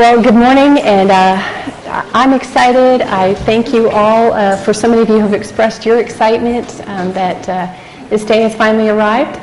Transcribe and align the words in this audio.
Well, 0.00 0.22
good 0.22 0.34
morning, 0.34 0.78
and 0.78 1.10
uh, 1.10 2.08
I'm 2.14 2.32
excited. 2.32 3.02
I 3.02 3.34
thank 3.34 3.74
you 3.74 3.90
all 3.90 4.32
uh, 4.32 4.56
for 4.56 4.72
so 4.72 4.88
many 4.88 5.02
of 5.02 5.10
you 5.10 5.16
who 5.16 5.20
have 5.20 5.34
expressed 5.34 5.84
your 5.84 6.00
excitement 6.00 6.80
um, 6.86 7.12
that 7.12 7.46
uh, 7.46 8.08
this 8.08 8.24
day 8.24 8.40
has 8.40 8.54
finally 8.54 8.88
arrived. 8.88 9.38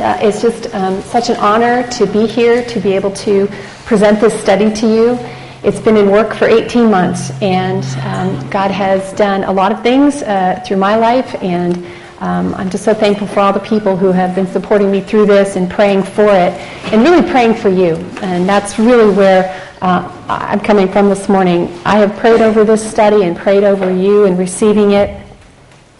Uh, 0.00 0.16
it's 0.22 0.40
just 0.40 0.74
um, 0.74 1.02
such 1.02 1.28
an 1.28 1.36
honor 1.36 1.86
to 1.90 2.06
be 2.06 2.26
here, 2.26 2.64
to 2.64 2.80
be 2.80 2.94
able 2.94 3.10
to 3.10 3.48
present 3.84 4.18
this 4.18 4.32
study 4.40 4.72
to 4.76 4.86
you. 4.86 5.18
It's 5.62 5.78
been 5.78 5.98
in 5.98 6.10
work 6.10 6.32
for 6.32 6.46
18 6.46 6.90
months, 6.90 7.30
and 7.42 7.84
um, 8.06 8.48
God 8.48 8.70
has 8.70 9.12
done 9.12 9.44
a 9.44 9.52
lot 9.52 9.72
of 9.72 9.82
things 9.82 10.22
uh, 10.22 10.64
through 10.66 10.78
my 10.78 10.96
life, 10.96 11.34
and 11.42 11.86
um, 12.20 12.54
I'm 12.54 12.68
just 12.68 12.84
so 12.84 12.92
thankful 12.92 13.26
for 13.26 13.40
all 13.40 13.52
the 13.52 13.60
people 13.60 13.96
who 13.96 14.12
have 14.12 14.34
been 14.34 14.46
supporting 14.46 14.90
me 14.90 15.00
through 15.00 15.26
this 15.26 15.56
and 15.56 15.70
praying 15.70 16.02
for 16.02 16.26
it, 16.26 16.52
and 16.92 17.02
really 17.02 17.28
praying 17.28 17.54
for 17.54 17.70
you. 17.70 17.96
And 18.22 18.48
that's 18.48 18.78
really 18.78 19.14
where 19.14 19.72
uh, 19.80 20.10
I'm 20.28 20.60
coming 20.60 20.86
from 20.86 21.08
this 21.08 21.28
morning. 21.28 21.72
I 21.84 21.96
have 21.96 22.14
prayed 22.16 22.42
over 22.42 22.62
this 22.62 22.88
study 22.88 23.24
and 23.24 23.36
prayed 23.36 23.64
over 23.64 23.90
you 23.90 24.24
and 24.24 24.38
receiving 24.38 24.90
it, 24.90 25.26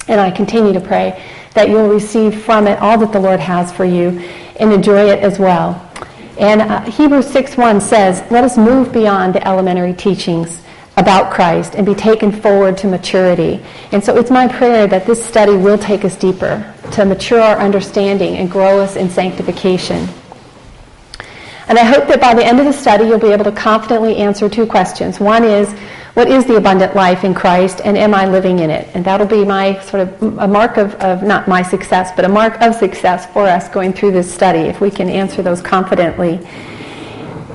and 0.09 0.21
I 0.21 0.31
continue 0.31 0.75
to 0.75 0.81
pray 0.81 1.25
that 1.55 1.69
you'll 1.69 1.89
receive 1.89 2.43
from 2.43 2.67
it 2.67 2.79
all 2.81 2.99
that 2.99 3.13
the 3.13 3.21
Lord 3.21 3.41
has 3.41 3.73
for 3.73 3.85
you 3.85 4.21
and 4.61 4.73
enjoy 4.73 5.09
it 5.09 5.21
as 5.21 5.39
well. 5.39 5.91
And 6.39 6.61
uh, 6.61 6.83
Hebrews 6.83 7.27
6.1 7.27 7.83
says, 7.83 8.23
let 8.31 8.45
us 8.45 8.57
move 8.57 8.93
beyond 8.93 9.35
the 9.35 9.47
elementary 9.47 9.95
teachings 9.95 10.63
about 11.01 11.33
Christ 11.33 11.75
and 11.75 11.87
be 11.87 11.95
taken 11.95 12.31
forward 12.31 12.77
to 12.79 12.87
maturity. 12.87 13.61
And 13.91 14.05
so 14.05 14.19
it's 14.19 14.31
my 14.31 14.47
prayer 14.47 14.87
that 14.87 15.07
this 15.07 15.25
study 15.25 15.57
will 15.57 15.79
take 15.79 16.05
us 16.05 16.15
deeper, 16.15 16.73
to 16.93 17.05
mature 17.05 17.41
our 17.41 17.59
understanding 17.59 18.37
and 18.37 18.51
grow 18.51 18.81
us 18.81 18.97
in 18.97 19.09
sanctification. 19.09 20.07
And 21.69 21.79
I 21.79 21.85
hope 21.85 22.07
that 22.09 22.21
by 22.21 22.35
the 22.35 22.45
end 22.45 22.59
of 22.59 22.67
the 22.67 22.73
study, 22.73 23.05
you'll 23.05 23.19
be 23.19 23.33
able 23.33 23.45
to 23.45 23.53
confidently 23.53 24.17
answer 24.17 24.49
two 24.49 24.67
questions. 24.67 25.21
One 25.21 25.45
is, 25.45 25.73
what 26.15 26.29
is 26.29 26.45
the 26.45 26.57
abundant 26.57 26.97
life 26.97 27.23
in 27.23 27.33
Christ, 27.33 27.81
and 27.85 27.97
am 27.97 28.13
I 28.13 28.27
living 28.27 28.59
in 28.59 28.71
it? 28.71 28.89
And 28.95 29.05
that'll 29.05 29.27
be 29.29 29.45
my 29.45 29.81
sort 29.81 30.09
of 30.09 30.39
a 30.39 30.49
mark 30.49 30.77
of, 30.77 30.97
of 30.97 31.23
not 31.23 31.47
my 31.47 31.63
success, 31.63 32.11
but 32.17 32.25
a 32.25 32.29
mark 32.29 32.61
of 32.61 32.75
success 32.75 33.33
for 33.33 33.47
us 33.47 33.69
going 33.69 33.93
through 33.93 34.11
this 34.11 34.33
study, 34.33 34.59
if 34.59 34.81
we 34.81 34.91
can 34.91 35.09
answer 35.09 35.43
those 35.43 35.63
confidently. 35.63 36.41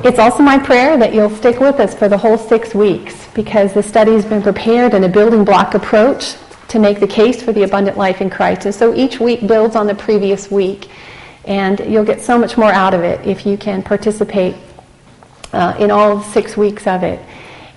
It's 0.04 0.20
also 0.20 0.44
my 0.44 0.58
prayer 0.58 0.98
that 0.98 1.14
you'll 1.14 1.30
stick 1.30 1.60
with 1.60 1.80
us 1.80 1.96
for 1.96 2.08
the 2.08 2.18
whole 2.18 2.38
six 2.38 2.76
weeks 2.76 3.28
because 3.34 3.74
the 3.74 3.82
study 3.82 4.14
has 4.14 4.26
been 4.26 4.42
prepared 4.42 4.94
in 4.94 5.04
a 5.04 5.10
building 5.10 5.44
block 5.44 5.74
approach 5.74 6.36
to 6.68 6.80
make 6.80 7.00
the 7.00 7.08
case 7.08 7.42
for 7.42 7.52
the 7.54 7.64
abundant 7.64 7.98
life 7.98 8.22
in 8.22 8.30
Christ. 8.30 8.66
And 8.66 8.76
so 8.76 8.94
each 8.94 9.20
week 9.20 9.48
builds 9.48 9.76
on 9.76 9.88
the 9.88 9.96
previous 9.96 10.52
week. 10.52 10.90
And 11.46 11.80
you'll 11.80 12.06
get 12.06 12.22
so 12.22 12.38
much 12.38 12.58
more 12.58 12.72
out 12.72 12.94
of 12.94 13.02
it 13.02 13.26
if 13.26 13.46
you 13.46 13.58
can 13.58 13.84
participate 13.84 14.56
uh, 15.54 15.76
in 15.80 15.92
all 15.92 16.22
six 16.22 16.58
weeks 16.58 16.88
of 16.88 17.04
it. 17.04 17.20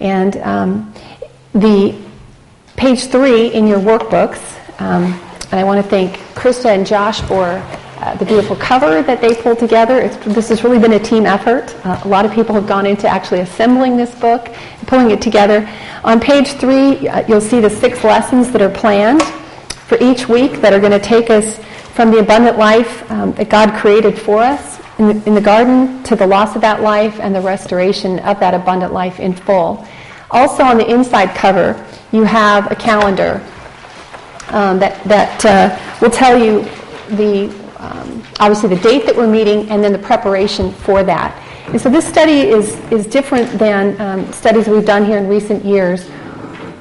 And 0.01 0.37
um, 0.39 0.95
the 1.53 1.99
page 2.77 3.07
three 3.07 3.49
in 3.53 3.67
your 3.67 3.79
workbooks, 3.79 4.41
um, 4.81 5.05
and 5.51 5.55
I 5.61 5.65
want 5.65 5.83
to 5.83 5.89
thank 5.89 6.17
Krista 6.35 6.67
and 6.67 6.87
Josh 6.87 7.21
for 7.23 7.63
uh, 8.01 8.15
the 8.17 8.25
beautiful 8.25 8.57
cover 8.57 9.03
that 9.03 9.21
they 9.21 9.35
pulled 9.35 9.59
together. 9.59 10.01
It's, 10.01 10.17
this 10.19 10.49
has 10.49 10.65
really 10.65 10.79
been 10.79 10.93
a 10.93 11.01
team 11.01 11.27
effort. 11.27 11.75
Uh, 11.85 12.01
a 12.05 12.09
lot 12.09 12.25
of 12.25 12.33
people 12.33 12.55
have 12.55 12.67
gone 12.67 12.87
into 12.87 13.09
actually 13.09 13.41
assembling 13.41 13.97
this 13.97 14.15
book 14.15 14.49
pulling 14.89 15.11
it 15.11 15.21
together. 15.21 15.69
On 16.03 16.19
page 16.19 16.53
three, 16.53 17.07
uh, 17.09 17.27
you'll 17.29 17.41
see 17.41 17.61
the 17.61 17.71
six 17.71 18.03
lessons 18.03 18.51
that 18.53 18.63
are 18.63 18.71
planned 18.71 19.23
for 19.23 19.99
each 20.01 20.29
week 20.29 20.61
that 20.61 20.73
are 20.73 20.81
going 20.81 20.93
to 20.93 20.99
take 20.99 21.31
us 21.31 21.59
from 21.95 22.11
the 22.11 22.19
abundant 22.19 22.59
life 22.59 23.09
um, 23.11 23.33
that 23.33 23.49
God 23.49 23.75
created 23.75 24.19
for 24.19 24.43
us 24.43 24.81
in 24.99 25.09
the, 25.09 25.27
in 25.29 25.35
the 25.35 25.41
garden 25.41 26.03
to 26.05 26.17
the 26.17 26.27
loss 26.27 26.57
of 26.57 26.63
that 26.63 26.81
life 26.81 27.21
and 27.21 27.35
the 27.35 27.41
restoration 27.41 28.19
of 28.21 28.41
that 28.41 28.55
abundant 28.55 28.93
life 28.93 29.21
in 29.21 29.33
full. 29.33 29.87
Also, 30.31 30.63
on 30.63 30.79
the 30.79 30.89
inside 30.91 31.35
cover, 31.35 31.75
you 32.13 32.25
have 32.25 32.71
a 32.71 32.75
calendar 32.75 33.45
um, 34.49 34.79
that, 34.79 35.03
that 35.05 35.45
uh, 35.45 35.99
will 36.01 36.11
tell 36.11 36.39
you 36.39 36.63
the 37.17 37.49
obviously 38.41 38.69
the 38.69 38.83
date 38.83 39.07
that 39.07 39.17
we're 39.17 39.31
meeting 39.31 39.69
and 39.71 39.83
then 39.83 39.93
the 39.93 39.99
preparation 39.99 40.73
for 40.73 41.03
that. 41.03 41.37
And 41.69 41.81
so 41.81 41.91
this 41.91 42.07
study 42.07 42.41
is, 42.41 42.77
is 42.91 43.07
different 43.07 43.51
than 43.59 44.01
um, 44.01 44.33
studies 44.33 44.69
we've 44.69 44.87
done 44.87 45.05
here 45.05 45.19
in 45.19 45.29
recent 45.29 45.65
years 45.65 46.09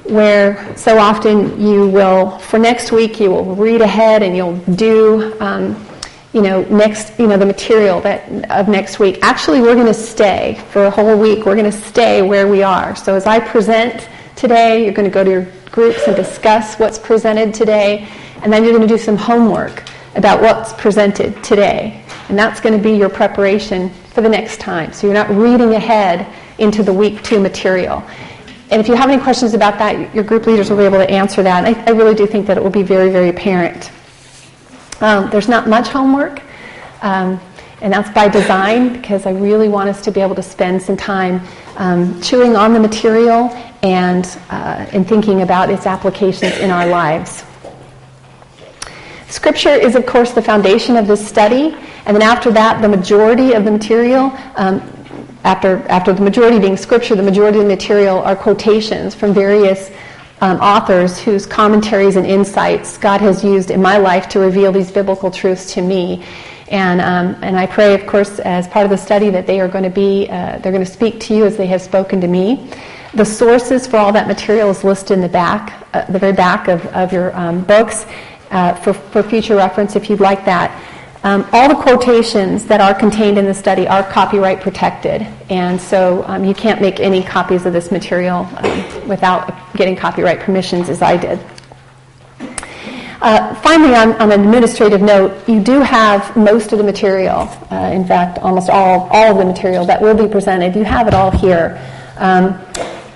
where 0.05 0.75
so 0.77 0.97
often 0.97 1.59
you 1.59 1.87
will, 1.87 2.39
for 2.39 2.57
next 2.57 2.91
week, 2.91 3.19
you 3.19 3.29
will 3.29 3.55
read 3.55 3.81
ahead 3.81 4.23
and 4.23 4.37
you'll 4.37 4.57
do, 4.75 5.37
um, 5.41 5.85
you 6.31 6.41
know, 6.41 6.63
next, 6.65 7.19
you 7.19 7.27
know, 7.27 7.37
the 7.37 7.45
material 7.45 7.99
that 8.01 8.49
of 8.49 8.69
next 8.69 8.99
week. 8.99 9.19
Actually, 9.21 9.59
we're 9.59 9.75
going 9.75 9.87
to 9.87 9.93
stay 9.93 10.61
for 10.71 10.85
a 10.85 10.89
whole 10.89 11.17
week. 11.19 11.45
We're 11.45 11.55
going 11.55 11.69
to 11.69 11.77
stay 11.77 12.21
where 12.21 12.47
we 12.47 12.63
are. 12.63 12.95
So 12.95 13.15
as 13.15 13.25
I 13.25 13.39
present 13.39 14.07
today, 14.35 14.83
you're 14.85 14.93
going 14.93 15.09
to 15.09 15.13
go 15.13 15.23
to 15.23 15.29
your 15.29 15.47
groups 15.71 16.07
and 16.07 16.15
discuss 16.15 16.79
what's 16.79 16.97
presented 16.97 17.53
today, 17.53 18.07
and 18.41 18.53
then 18.53 18.63
you're 18.63 18.73
going 18.73 18.87
to 18.87 18.93
do 18.93 18.97
some 18.97 19.17
homework 19.17 19.83
about 20.17 20.41
what's 20.41 20.73
presented 20.73 21.41
today. 21.43 22.03
And 22.27 22.37
that's 22.37 22.59
going 22.59 22.75
to 22.75 22.83
be 22.83 22.97
your 22.97 23.09
preparation 23.09 23.89
for 24.13 24.21
the 24.21 24.29
next 24.29 24.59
time. 24.59 24.91
So 24.91 25.07
you're 25.07 25.13
not 25.13 25.29
reading 25.29 25.75
ahead 25.75 26.27
into 26.57 26.83
the 26.83 26.91
week 26.91 27.23
two 27.23 27.39
material. 27.39 28.03
And 28.69 28.81
if 28.81 28.87
you 28.89 28.95
have 28.95 29.09
any 29.09 29.21
questions 29.21 29.53
about 29.53 29.77
that, 29.77 30.13
your 30.13 30.23
group 30.23 30.45
leaders 30.45 30.69
will 30.69 30.77
be 30.77 30.83
able 30.83 30.97
to 30.97 31.09
answer 31.09 31.41
that. 31.43 31.63
I, 31.63 31.81
I, 31.85 31.91
really 31.91 32.15
do 32.15 32.27
think 32.27 32.47
that 32.47 32.57
it 32.57 32.63
will 32.63 32.69
be 32.69 32.83
very, 32.83 33.09
very 33.09 33.29
apparent. 33.29 33.91
Um, 34.99 35.29
there's 35.29 35.47
not 35.47 35.69
much 35.69 35.87
homework, 35.87 36.41
um, 37.01 37.39
and 37.81 37.93
that's 37.93 38.09
by 38.09 38.27
design 38.27 38.91
because 38.91 39.25
I 39.25 39.31
really 39.31 39.69
want 39.69 39.87
us 39.87 40.03
to 40.03 40.11
be 40.11 40.19
able 40.19 40.35
to 40.35 40.41
spend 40.41 40.81
some 40.81 40.97
time 40.97 41.39
um, 41.77 42.19
chewing 42.21 42.57
on 42.57 42.73
the 42.73 42.79
material 42.79 43.49
and, 43.83 44.25
uh, 44.49 44.85
and 44.91 45.07
thinking 45.07 45.43
about 45.43 45.69
its 45.69 45.85
applications 45.85 46.57
in 46.57 46.71
our 46.71 46.87
lives. 46.87 47.45
Scripture 49.29 49.73
is, 49.73 49.95
of 49.95 50.05
course, 50.05 50.31
the 50.31 50.41
foundation 50.41 50.95
of 50.95 51.07
this 51.07 51.25
study, 51.25 51.75
and 52.05 52.15
then 52.15 52.21
after 52.21 52.51
that, 52.51 52.81
the 52.81 52.87
majority 52.87 53.53
of 53.53 53.65
the 53.65 53.71
material 53.71 54.31
um, 54.55 54.81
after, 55.47 55.77
after 55.87 56.11
the 56.13 56.21
majority 56.21 56.59
being 56.59 56.75
scripture, 56.75 57.15
the 57.15 57.23
majority 57.23 57.59
of 57.59 57.63
the 57.63 57.69
material 57.69 58.19
are 58.19 58.35
quotations 58.35 59.15
from 59.15 59.33
various 59.33 59.91
um, 60.41 60.57
authors 60.57 61.17
whose 61.17 61.45
commentaries 61.45 62.17
and 62.17 62.25
insights 62.25 62.97
God 62.97 63.21
has 63.21 63.43
used 63.43 63.71
in 63.71 63.81
my 63.81 63.97
life 63.97 64.27
to 64.29 64.39
reveal 64.39 64.71
these 64.71 64.91
biblical 64.91 65.31
truths 65.31 65.73
to 65.73 65.81
me. 65.81 66.25
And, 66.69 66.99
um, 66.99 67.41
and 67.41 67.57
I 67.57 67.65
pray, 67.65 67.93
of 67.93 68.05
course, 68.05 68.39
as 68.39 68.67
part 68.67 68.83
of 68.83 68.89
the 68.89 68.97
study 68.97 69.29
that 69.29 69.47
they 69.47 69.61
are 69.61 69.69
going 69.69 69.85
to 69.85 69.89
be, 69.89 70.27
uh, 70.29 70.59
they're 70.59 70.73
going 70.73 70.83
to 70.83 70.91
speak 70.91 71.21
to 71.21 71.33
you 71.33 71.45
as 71.45 71.55
they 71.55 71.67
have 71.67 71.81
spoken 71.81 72.19
to 72.21 72.27
me. 72.27 72.69
The 73.13 73.23
sources 73.23 73.87
for 73.87 73.97
all 73.97 74.11
that 74.11 74.27
material 74.27 74.69
is 74.69 74.83
listed 74.83 75.11
in 75.11 75.21
the 75.21 75.29
back, 75.29 75.87
uh, 75.93 76.11
the 76.11 76.19
very 76.19 76.33
back 76.33 76.67
of, 76.67 76.85
of 76.87 77.13
your 77.13 77.33
um, 77.37 77.63
books 77.63 78.05
uh, 78.51 78.73
for, 78.75 78.93
for 78.93 79.23
future 79.23 79.55
reference 79.55 79.95
if 79.95 80.09
you'd 80.09 80.19
like 80.19 80.45
that. 80.45 80.71
Um, 81.23 81.47
all 81.51 81.67
the 81.67 81.75
quotations 81.75 82.65
that 82.67 82.79
are 82.79 82.93
contained 82.93 83.37
in 83.37 83.45
the 83.45 83.53
study 83.53 83.87
are 83.87 84.03
copyright 84.03 84.61
protected, 84.61 85.23
and 85.49 85.81
so 85.81 86.23
um, 86.27 86.45
you 86.45 86.53
can't 86.53 86.79
make 86.79 86.99
any 86.99 87.23
copies 87.23 87.65
of 87.65 87.73
this 87.73 87.91
material 87.91 88.47
um, 88.57 89.07
without 89.07 89.51
getting 89.73 89.95
copyright 89.95 90.39
permissions, 90.39 90.89
as 90.89 91.01
I 91.01 91.17
did. 91.17 91.39
Uh, 93.19 93.55
finally, 93.55 93.95
on, 93.95 94.13
on, 94.21 94.31
an 94.31 94.41
administrative 94.41 95.01
note, 95.01 95.49
you 95.49 95.59
do 95.59 95.81
have 95.81 96.37
most 96.37 96.71
of 96.71 96.77
the 96.77 96.83
material, 96.83 97.49
uh, 97.71 97.89
in 97.91 98.05
fact, 98.05 98.37
almost 98.39 98.69
all, 98.69 99.09
all 99.11 99.31
of 99.31 99.37
the 99.39 99.45
material 99.45 99.85
that 99.85 99.99
will 99.99 100.15
be 100.15 100.31
presented. 100.31 100.75
You 100.75 100.83
have 100.83 101.07
it 101.07 101.15
all 101.15 101.31
here. 101.31 101.81
Um, 102.17 102.61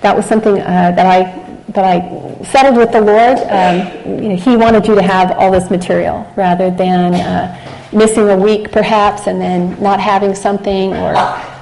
that 0.00 0.16
was 0.16 0.26
something 0.26 0.60
uh, 0.60 0.90
that 0.90 1.06
I 1.06 1.51
that 1.74 1.84
I 1.84 2.42
settled 2.44 2.76
with 2.76 2.92
the 2.92 3.00
Lord. 3.00 3.38
Um, 3.48 4.22
you 4.22 4.28
know, 4.30 4.36
he 4.36 4.56
wanted 4.56 4.86
you 4.86 4.94
to 4.94 5.02
have 5.02 5.32
all 5.32 5.50
this 5.50 5.70
material 5.70 6.30
rather 6.36 6.70
than 6.70 7.14
uh, 7.14 7.88
missing 7.92 8.28
a 8.28 8.36
week 8.36 8.72
perhaps 8.72 9.26
and 9.26 9.40
then 9.40 9.80
not 9.80 10.00
having 10.00 10.34
something 10.34 10.92
or 10.94 11.14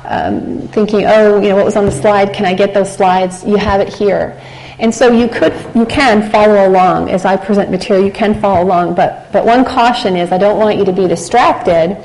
um, 0.05 0.69
thinking, 0.69 1.05
oh, 1.07 1.41
you 1.41 1.51
know, 1.51 1.57
what 1.57 1.65
was 1.65 1.77
on 1.77 1.87
the 1.87 1.93
slide? 1.93 2.33
Can 2.33 2.45
I 2.45 2.55
get 2.55 2.75
those 2.75 2.93
slides? 2.93 3.45
You 3.45 3.57
have 3.57 3.81
it 3.81 3.93
here. 3.93 4.41
And 4.79 4.95
so 4.95 5.13
you 5.13 5.29
could, 5.29 5.53
you 5.75 5.85
can 5.85 6.31
follow 6.31 6.67
along 6.67 7.11
as 7.11 7.25
I 7.25 7.37
present 7.37 7.71
material. 7.71 8.05
You 8.05 8.13
can 8.13 8.41
follow 8.41 8.65
along, 8.65 8.95
but 8.95 9.31
but 9.31 9.45
one 9.45 9.63
caution 9.63 10.17
is 10.17 10.33
I 10.33 10.39
don't 10.39 10.59
want 10.59 10.79
you 10.79 10.87
to 10.87 10.93
be 10.93 11.07
distracted, 11.07 11.97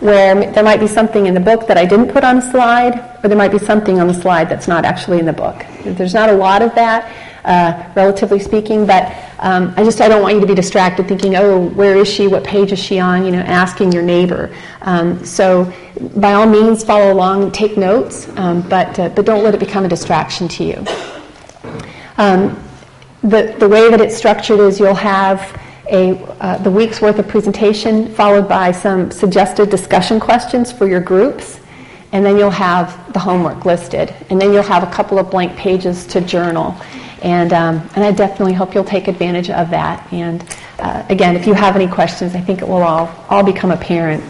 where 0.00 0.52
there 0.52 0.62
might 0.62 0.78
be 0.78 0.86
something 0.86 1.24
in 1.24 1.32
the 1.32 1.40
book 1.40 1.66
that 1.68 1.78
I 1.78 1.86
didn't 1.86 2.12
put 2.12 2.22
on 2.22 2.36
a 2.36 2.42
slide, 2.42 2.98
or 3.24 3.28
there 3.28 3.38
might 3.38 3.50
be 3.50 3.58
something 3.58 3.98
on 3.98 4.08
the 4.08 4.14
slide 4.14 4.50
that's 4.50 4.68
not 4.68 4.84
actually 4.84 5.20
in 5.20 5.24
the 5.24 5.32
book. 5.32 5.64
There's 5.84 6.12
not 6.12 6.28
a 6.28 6.34
lot 6.34 6.60
of 6.60 6.74
that 6.74 7.31
uh, 7.44 7.90
relatively 7.94 8.38
speaking. 8.38 8.86
But 8.86 9.14
um, 9.38 9.74
I 9.76 9.84
just 9.84 10.00
I 10.00 10.08
don't 10.08 10.22
want 10.22 10.34
you 10.34 10.40
to 10.40 10.46
be 10.46 10.54
distracted 10.54 11.08
thinking, 11.08 11.36
oh, 11.36 11.68
where 11.70 11.96
is 11.96 12.08
she? 12.08 12.28
What 12.28 12.44
page 12.44 12.72
is 12.72 12.78
she 12.78 12.98
on? 12.98 13.24
You 13.24 13.32
know, 13.32 13.40
asking 13.40 13.92
your 13.92 14.02
neighbor. 14.02 14.54
Um, 14.82 15.24
so 15.24 15.72
by 16.16 16.34
all 16.34 16.46
means, 16.46 16.84
follow 16.84 17.12
along, 17.12 17.52
take 17.52 17.76
notes, 17.76 18.28
um, 18.36 18.62
but 18.68 18.98
uh, 18.98 19.08
but 19.10 19.26
don't 19.26 19.42
let 19.42 19.54
it 19.54 19.60
become 19.60 19.84
a 19.84 19.88
distraction 19.88 20.48
to 20.48 20.64
you. 20.64 20.84
Um, 22.18 22.62
the 23.22 23.54
the 23.58 23.68
way 23.68 23.90
that 23.90 24.00
it's 24.00 24.16
structured 24.16 24.60
is 24.60 24.78
you'll 24.78 24.94
have. 24.94 25.60
A, 25.90 26.16
uh, 26.40 26.56
the 26.58 26.70
week's 26.70 27.02
worth 27.02 27.18
of 27.18 27.28
presentation 27.28 28.14
followed 28.14 28.48
by 28.48 28.70
some 28.70 29.10
suggested 29.10 29.68
discussion 29.68 30.20
questions 30.20 30.72
for 30.72 30.86
your 30.86 31.00
groups 31.00 31.58
and 32.12 32.24
then 32.24 32.38
you'll 32.38 32.50
have 32.50 33.12
the 33.12 33.18
homework 33.18 33.64
listed, 33.64 34.14
and 34.28 34.40
then 34.40 34.52
you'll 34.52 34.62
have 34.62 34.82
a 34.82 34.92
couple 34.92 35.18
of 35.18 35.30
blank 35.30 35.56
pages 35.56 36.06
to 36.06 36.20
journal. 36.20 36.76
And, 37.22 37.52
um, 37.52 37.88
and 37.94 38.04
I 38.04 38.10
definitely 38.12 38.52
hope 38.52 38.74
you'll 38.74 38.84
take 38.84 39.08
advantage 39.08 39.48
of 39.48 39.70
that. 39.70 40.12
And 40.12 40.44
uh, 40.78 41.04
again, 41.08 41.36
if 41.36 41.46
you 41.46 41.54
have 41.54 41.76
any 41.76 41.86
questions, 41.86 42.34
I 42.34 42.40
think 42.40 42.60
it 42.60 42.68
will 42.68 42.82
all, 42.82 43.08
all 43.30 43.44
become 43.44 43.70
apparent. 43.70 44.22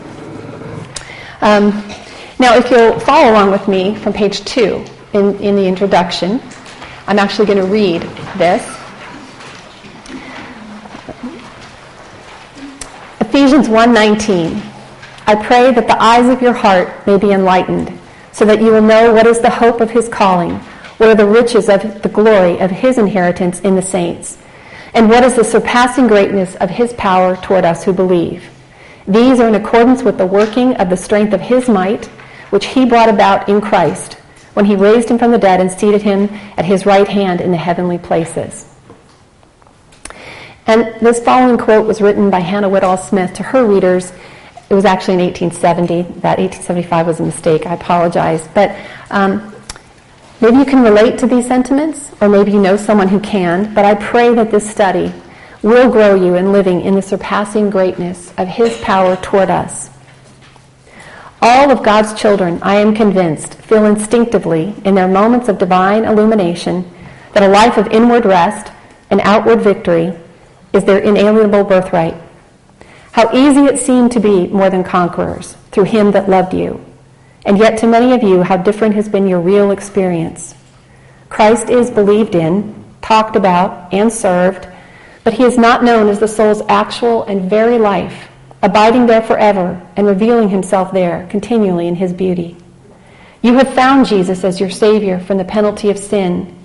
Um, 1.40 1.70
now, 2.38 2.56
if 2.56 2.70
you'll 2.70 3.00
follow 3.00 3.32
along 3.32 3.50
with 3.50 3.66
me 3.66 3.94
from 3.94 4.12
page 4.12 4.44
two 4.44 4.84
in, 5.14 5.38
in 5.40 5.56
the 5.56 5.66
introduction, 5.66 6.40
I'm 7.06 7.18
actually 7.18 7.46
going 7.46 7.58
to 7.58 7.66
read 7.66 8.02
this. 8.36 8.62
Ephesians 13.20 13.66
1:19. 13.68 14.60
I 15.26 15.34
pray 15.36 15.72
that 15.72 15.86
the 15.86 16.02
eyes 16.02 16.28
of 16.28 16.42
your 16.42 16.52
heart 16.52 17.06
may 17.06 17.16
be 17.16 17.30
enlightened, 17.30 17.98
so 18.32 18.44
that 18.44 18.60
you 18.60 18.72
will 18.72 18.82
know 18.82 19.12
what 19.14 19.26
is 19.26 19.40
the 19.40 19.48
hope 19.48 19.80
of 19.80 19.90
his 19.90 20.08
calling, 20.08 20.60
what 21.02 21.10
are 21.10 21.14
the 21.16 21.26
riches 21.26 21.68
of 21.68 22.00
the 22.02 22.08
glory 22.08 22.60
of 22.60 22.70
his 22.70 22.96
inheritance 22.96 23.58
in 23.62 23.74
the 23.74 23.82
saints, 23.82 24.38
and 24.94 25.08
what 25.08 25.24
is 25.24 25.34
the 25.34 25.42
surpassing 25.42 26.06
greatness 26.06 26.54
of 26.54 26.70
his 26.70 26.92
power 26.92 27.34
toward 27.34 27.64
us 27.64 27.82
who 27.82 27.92
believe. 27.92 28.48
These 29.08 29.40
are 29.40 29.48
in 29.48 29.56
accordance 29.56 30.04
with 30.04 30.16
the 30.16 30.26
working 30.26 30.76
of 30.76 30.90
the 30.90 30.96
strength 30.96 31.32
of 31.32 31.40
his 31.40 31.68
might, 31.68 32.06
which 32.50 32.66
he 32.66 32.86
brought 32.86 33.08
about 33.08 33.48
in 33.48 33.60
Christ, 33.60 34.14
when 34.54 34.64
he 34.64 34.76
raised 34.76 35.08
him 35.08 35.18
from 35.18 35.32
the 35.32 35.38
dead 35.38 35.60
and 35.60 35.72
seated 35.72 36.02
him 36.02 36.28
at 36.56 36.66
his 36.66 36.86
right 36.86 37.08
hand 37.08 37.40
in 37.40 37.50
the 37.50 37.56
heavenly 37.56 37.98
places. 37.98 38.72
And 40.68 40.94
this 41.00 41.18
following 41.18 41.58
quote 41.58 41.84
was 41.84 42.00
written 42.00 42.30
by 42.30 42.38
Hannah 42.38 42.68
Whitall 42.68 42.96
Smith 42.96 43.34
to 43.34 43.42
her 43.42 43.66
readers. 43.66 44.12
It 44.70 44.74
was 44.74 44.84
actually 44.84 45.14
in 45.14 45.20
1870. 45.22 46.20
That 46.20 46.38
1875 46.38 47.06
was 47.08 47.18
a 47.18 47.24
mistake. 47.24 47.66
I 47.66 47.74
apologize. 47.74 48.46
But 48.54 48.76
um, 49.10 49.51
maybe 50.42 50.58
you 50.58 50.64
can 50.64 50.82
relate 50.82 51.16
to 51.18 51.26
these 51.26 51.46
sentiments, 51.46 52.10
or 52.20 52.28
maybe 52.28 52.50
you 52.50 52.60
know 52.60 52.76
someone 52.76 53.08
who 53.08 53.20
can. 53.20 53.72
But 53.72 53.84
I 53.84 53.94
pray 53.94 54.34
that 54.34 54.50
this 54.50 54.68
study 54.68 55.12
will 55.62 55.90
grow 55.90 56.16
you 56.16 56.34
in 56.34 56.52
living 56.52 56.80
in 56.80 56.96
the 56.96 57.00
surpassing 57.00 57.70
greatness 57.70 58.34
of 58.36 58.48
His 58.48 58.76
power 58.80 59.16
toward 59.16 59.48
us. 59.48 59.88
All 61.40 61.70
of 61.70 61.82
God's 61.82 62.20
children, 62.20 62.58
I 62.62 62.76
am 62.76 62.94
convinced, 62.94 63.54
feel 63.54 63.86
instinctively 63.86 64.74
in 64.84 64.94
their 64.94 65.08
moments 65.08 65.48
of 65.48 65.58
divine 65.58 66.04
illumination 66.04 66.90
that 67.32 67.42
a 67.42 67.48
life 67.48 67.78
of 67.78 67.88
inward 67.88 68.26
rest 68.26 68.72
and 69.10 69.20
outward 69.22 69.60
victory 69.60 70.12
is 70.72 70.84
their 70.84 70.98
inalienable 70.98 71.64
birthright. 71.64 72.14
How 73.12 73.32
easy 73.34 73.64
it 73.66 73.78
seemed 73.78 74.10
to 74.12 74.20
be 74.20 74.48
more 74.48 74.70
than 74.70 74.82
conquerors 74.82 75.54
through 75.70 75.84
Him 75.84 76.12
that 76.12 76.28
loved 76.28 76.54
you. 76.54 76.84
And 77.44 77.58
yet, 77.58 77.78
to 77.78 77.86
many 77.86 78.12
of 78.12 78.22
you, 78.22 78.42
how 78.42 78.56
different 78.56 78.94
has 78.94 79.08
been 79.08 79.26
your 79.26 79.40
real 79.40 79.70
experience. 79.70 80.54
Christ 81.28 81.70
is 81.70 81.90
believed 81.90 82.34
in, 82.34 82.84
talked 83.00 83.36
about, 83.36 83.92
and 83.92 84.12
served 84.12 84.68
but 85.24 85.34
he 85.34 85.44
is 85.44 85.56
not 85.56 85.84
known 85.84 86.08
as 86.08 86.18
the 86.18 86.28
soul's 86.28 86.62
actual 86.68 87.24
and 87.24 87.48
very 87.48 87.78
life, 87.78 88.28
abiding 88.62 89.06
there 89.06 89.22
forever 89.22 89.80
and 89.96 90.06
revealing 90.06 90.48
himself 90.48 90.92
there 90.92 91.26
continually 91.30 91.86
in 91.86 91.94
his 91.94 92.12
beauty. 92.12 92.56
You 93.40 93.54
have 93.54 93.72
found 93.74 94.06
Jesus 94.06 94.44
as 94.44 94.60
your 94.60 94.70
Savior 94.70 95.20
from 95.20 95.38
the 95.38 95.44
penalty 95.44 95.90
of 95.90 95.98
sin, 95.98 96.56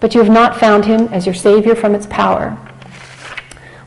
but 0.00 0.14
you 0.14 0.22
have 0.22 0.32
not 0.32 0.58
found 0.58 0.84
him 0.84 1.08
as 1.08 1.26
your 1.26 1.34
Savior 1.34 1.74
from 1.74 1.94
its 1.94 2.06
power. 2.06 2.50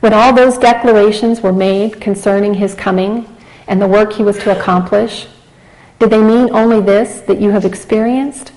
When 0.02 0.14
all 0.14 0.34
those 0.34 0.58
declarations 0.58 1.42
were 1.42 1.54
made 1.54 2.02
concerning 2.02 2.56
his 2.56 2.74
coming 2.74 3.28
and 3.68 3.82
the 3.82 3.88
work 3.88 4.14
he 4.14 4.24
was 4.24 4.38
to 4.40 4.58
accomplish, 4.58 5.28
did 6.02 6.10
they 6.10 6.24
mean 6.24 6.50
only 6.50 6.82
this 6.82 7.22
that 7.28 7.40
you 7.40 7.52
have 7.52 7.64
experienced? 7.64 8.52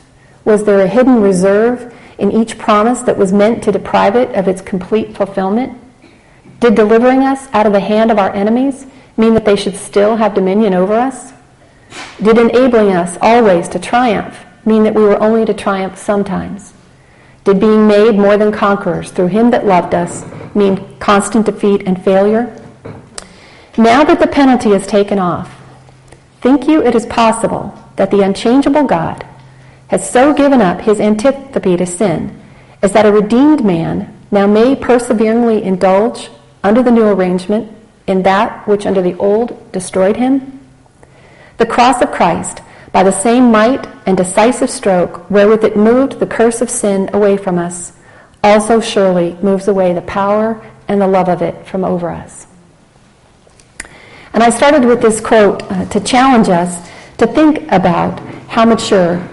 Was 0.47 0.65
there 0.65 0.81
a 0.81 0.89
hidden 0.89 1.21
reserve 1.21 1.95
in 2.17 2.33
each 2.33 2.57
promise 2.57 3.03
that 3.03 3.19
was 3.19 3.35
meant 3.35 3.63
to 3.65 3.71
deprive 3.71 4.17
it 4.17 4.35
of 4.35 4.49
its 4.49 4.63
complete 4.63 5.15
fulfillment? 5.15 5.79
Did 6.61 6.75
delivering 6.75 7.21
us 7.21 7.49
out 7.53 7.67
of 7.67 7.75
the 7.75 7.81
hand 7.81 8.11
of 8.11 8.19
our 8.19 8.35
enemies 8.35 8.87
mean 9.19 9.35
that 9.35 9.45
they 9.45 9.57
should 9.57 9.77
still 9.77 10.17
have 10.17 10.33
dominion 10.33 10.73
over 10.73 10.95
us? 10.95 11.35
Did 12.23 12.39
enabling 12.39 12.93
us 12.93 13.19
always 13.21 13.69
to 13.69 13.79
triumph 13.79 14.43
mean 14.65 14.83
that 14.85 14.95
we 14.95 15.03
were 15.03 15.23
only 15.23 15.45
to 15.45 15.53
triumph 15.53 15.99
sometimes? 15.99 16.73
Did 17.45 17.61
being 17.61 17.87
made 17.87 18.15
more 18.15 18.39
than 18.39 18.53
conquerors 18.53 19.11
through 19.11 19.27
him 19.27 19.51
that 19.51 19.67
loved 19.67 19.95
us 19.95 20.25
mean 20.55 20.99
constant 20.99 21.45
defeat 21.45 21.83
and 21.85 22.03
failure? 22.03 22.59
Now 23.77 24.03
that 24.03 24.19
the 24.19 24.29
penalty 24.29 24.71
is 24.71 24.87
taken 24.87 25.19
off, 25.19 25.61
think 26.45 26.69
you 26.69 26.85
it 26.85 26.95
is 26.95 27.07
possible 27.07 27.73
that 27.97 28.11
the 28.11 28.21
unchangeable 28.21 28.85
God, 28.85 29.25
has 29.89 30.09
so 30.09 30.35
given 30.35 30.61
up 30.61 30.83
his 30.83 31.01
antipathy 31.01 31.75
to 31.75 31.87
sin 31.87 32.39
as 32.83 32.93
that 32.93 33.07
a 33.07 33.13
redeemed 33.13 33.65
man 33.65 34.15
now 34.31 34.47
may 34.47 34.77
perseveringly 34.77 35.63
indulge 35.63 36.29
under 36.63 36.83
the 36.83 36.91
new 36.91 37.09
arrangement 37.09 37.73
in 38.07 38.23
that 38.25 38.69
which 38.69 38.85
under 38.85 39.01
the 39.01 39.17
old 39.17 39.73
destroyed 39.73 40.19
him? 40.19 40.61
The 41.57 41.65
cross 41.65 42.03
of 42.03 42.13
Christ, 42.13 42.61
by 42.93 43.03
the 43.03 43.11
same 43.27 43.51
might 43.51 43.87
and 44.05 44.15
decisive 44.15 44.69
stroke 44.69 45.31
wherewith 45.31 45.65
it 45.65 45.79
moved 45.79 46.21
the 46.21 46.27
curse 46.27 46.61
of 46.61 46.69
sin 46.69 47.09
away 47.15 47.39
from 47.39 47.57
us, 47.57 47.95
also 48.43 48.81
surely 48.81 49.39
moves 49.41 49.67
away 49.67 49.95
the 49.95 50.03
power 50.03 50.63
and 50.89 51.01
the 51.01 51.07
love 51.07 51.31
of 51.31 51.41
it 51.41 51.67
from 51.67 51.85
over 51.85 52.11
us. 52.11 52.47
And 54.35 54.43
I 54.43 54.51
started 54.51 54.85
with 54.85 55.01
this 55.01 55.21
quote 55.21 55.63
uh, 55.71 55.85
to 55.87 56.01
challenge 56.01 56.49
us 56.49 56.91
to 57.19 57.27
think 57.27 57.71
about 57.71 58.19
how 58.49 58.65
mature 58.65 59.27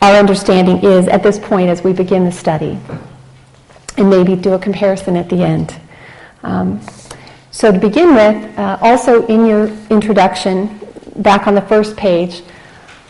our 0.00 0.14
understanding 0.16 0.82
is 0.82 1.08
at 1.08 1.22
this 1.22 1.38
point 1.38 1.68
as 1.68 1.84
we 1.84 1.92
begin 1.92 2.24
the 2.24 2.32
study, 2.32 2.78
and 3.98 4.08
maybe 4.08 4.34
do 4.34 4.54
a 4.54 4.58
comparison 4.58 5.14
at 5.14 5.28
the 5.28 5.42
end. 5.42 5.78
Um, 6.42 6.80
so, 7.50 7.70
to 7.70 7.78
begin 7.78 8.14
with, 8.14 8.58
uh, 8.58 8.78
also 8.80 9.26
in 9.26 9.44
your 9.44 9.66
introduction, 9.90 10.80
back 11.16 11.46
on 11.46 11.54
the 11.54 11.62
first 11.62 11.94
page, 11.96 12.42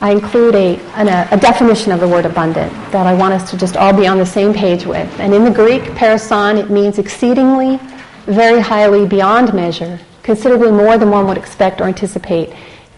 I 0.00 0.10
include 0.10 0.56
a, 0.56 0.78
an, 0.96 1.08
a, 1.08 1.38
definition 1.38 1.92
of 1.92 2.00
the 2.00 2.08
word 2.08 2.26
abundant 2.26 2.72
that 2.90 3.06
I 3.06 3.14
want 3.14 3.34
us 3.34 3.50
to 3.50 3.56
just 3.56 3.76
all 3.76 3.92
be 3.92 4.06
on 4.06 4.18
the 4.18 4.26
same 4.26 4.52
page 4.52 4.84
with. 4.84 5.20
And 5.20 5.32
in 5.32 5.44
the 5.44 5.50
Greek, 5.50 5.94
perisson, 5.94 6.56
it 6.56 6.70
means 6.70 6.98
exceedingly, 6.98 7.78
very 8.24 8.60
highly, 8.60 9.06
beyond 9.06 9.52
measure, 9.52 10.00
considerably 10.22 10.70
more 10.70 10.98
than 10.98 11.10
one 11.10 11.26
would 11.26 11.38
expect 11.38 11.80
or 11.80 11.84
anticipate. 11.84 12.52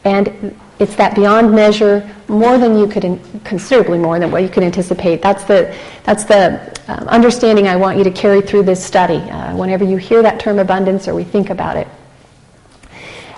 And 0.04 0.56
it's 0.78 0.96
that 0.96 1.14
beyond 1.14 1.54
measure, 1.54 2.08
more 2.28 2.58
than 2.58 2.76
you 2.76 2.88
could, 2.88 3.20
considerably 3.44 3.98
more 3.98 4.18
than 4.18 4.30
what 4.30 4.42
you 4.42 4.48
could 4.48 4.64
anticipate. 4.64 5.22
That's 5.22 5.44
the, 5.44 5.76
that's 6.04 6.24
the 6.24 6.72
um, 6.88 7.06
understanding 7.08 7.68
I 7.68 7.76
want 7.76 7.98
you 7.98 8.04
to 8.04 8.10
carry 8.10 8.40
through 8.40 8.64
this 8.64 8.84
study 8.84 9.18
uh, 9.30 9.56
whenever 9.56 9.84
you 9.84 9.96
hear 9.96 10.22
that 10.22 10.40
term 10.40 10.58
abundance 10.58 11.06
or 11.06 11.14
we 11.14 11.24
think 11.24 11.50
about 11.50 11.76
it. 11.76 11.86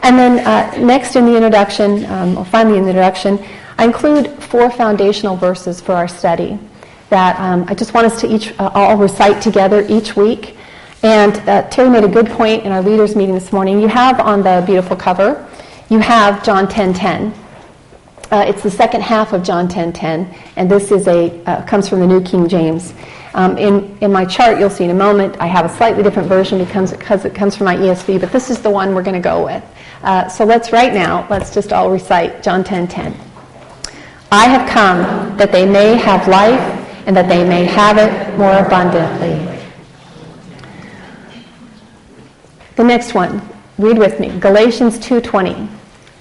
And 0.02 0.18
then 0.18 0.46
uh, 0.46 0.76
next 0.78 1.16
in 1.16 1.26
the 1.26 1.34
introduction, 1.34 2.04
um, 2.06 2.38
or 2.38 2.44
finally 2.44 2.78
in 2.78 2.84
the 2.84 2.90
introduction, 2.90 3.38
I 3.78 3.84
include 3.84 4.30
four 4.42 4.70
foundational 4.70 5.36
verses 5.36 5.80
for 5.80 5.92
our 5.92 6.08
study 6.08 6.58
that 7.10 7.38
um, 7.40 7.64
I 7.68 7.74
just 7.74 7.94
want 7.94 8.06
us 8.06 8.20
to 8.20 8.32
each 8.32 8.58
uh, 8.58 8.70
all 8.74 8.96
recite 8.96 9.42
together 9.42 9.84
each 9.88 10.16
week. 10.16 10.56
And 11.04 11.36
uh, 11.48 11.68
Terry 11.68 11.90
made 11.90 12.02
a 12.02 12.08
good 12.08 12.26
point 12.28 12.64
in 12.64 12.72
our 12.72 12.80
leaders 12.80 13.14
meeting 13.14 13.34
this 13.34 13.52
morning. 13.52 13.78
You 13.78 13.88
have 13.88 14.18
on 14.20 14.42
the 14.42 14.64
beautiful 14.66 14.96
cover 14.96 15.46
you 15.90 15.98
have 15.98 16.42
John 16.42 16.66
10:10. 16.66 16.94
10, 16.94 16.94
10. 16.94 17.34
uh, 18.30 18.44
it's 18.48 18.62
the 18.62 18.70
second 18.70 19.02
half 19.02 19.34
of 19.34 19.42
John 19.42 19.68
10:10, 19.68 19.92
10, 19.92 20.34
and 20.56 20.70
this 20.70 20.90
is 20.90 21.06
a 21.06 21.30
uh, 21.44 21.62
comes 21.66 21.88
from 21.88 22.00
the 22.00 22.06
New 22.06 22.22
King 22.22 22.48
James. 22.48 22.94
Um, 23.34 23.58
in, 23.58 23.96
in 24.00 24.10
my 24.10 24.24
chart, 24.24 24.58
you'll 24.58 24.70
see 24.70 24.84
in 24.84 24.90
a 24.90 24.94
moment, 24.94 25.36
I 25.40 25.46
have 25.46 25.66
a 25.66 25.68
slightly 25.68 26.02
different 26.02 26.28
version 26.28 26.58
because, 26.58 26.92
because 26.92 27.24
it 27.24 27.34
comes 27.34 27.54
from 27.56 27.64
my 27.66 27.76
ESV, 27.76 28.20
but 28.20 28.32
this 28.32 28.48
is 28.48 28.60
the 28.60 28.70
one 28.70 28.94
we're 28.94 29.02
going 29.02 29.20
to 29.20 29.28
go 29.28 29.44
with. 29.44 29.62
Uh, 30.02 30.28
so 30.28 30.44
let's 30.44 30.72
right 30.72 30.94
now, 30.94 31.26
let's 31.28 31.52
just 31.52 31.72
all 31.72 31.90
recite 31.90 32.42
John 32.42 32.64
10:10. 32.64 32.88
10, 32.88 33.14
I 34.32 34.46
have 34.46 34.68
come 34.70 35.36
that 35.36 35.52
they 35.52 35.66
may 35.68 35.96
have 35.96 36.26
life 36.28 36.60
and 37.06 37.14
that 37.14 37.28
they 37.28 37.46
may 37.46 37.64
have 37.64 37.98
it 37.98 38.38
more 38.38 38.56
abundantly. 38.64 39.53
The 42.76 42.84
next 42.84 43.14
one, 43.14 43.40
Read 43.76 43.98
with 43.98 44.20
me. 44.20 44.28
Galatians 44.38 45.00
2:20. 45.00 45.68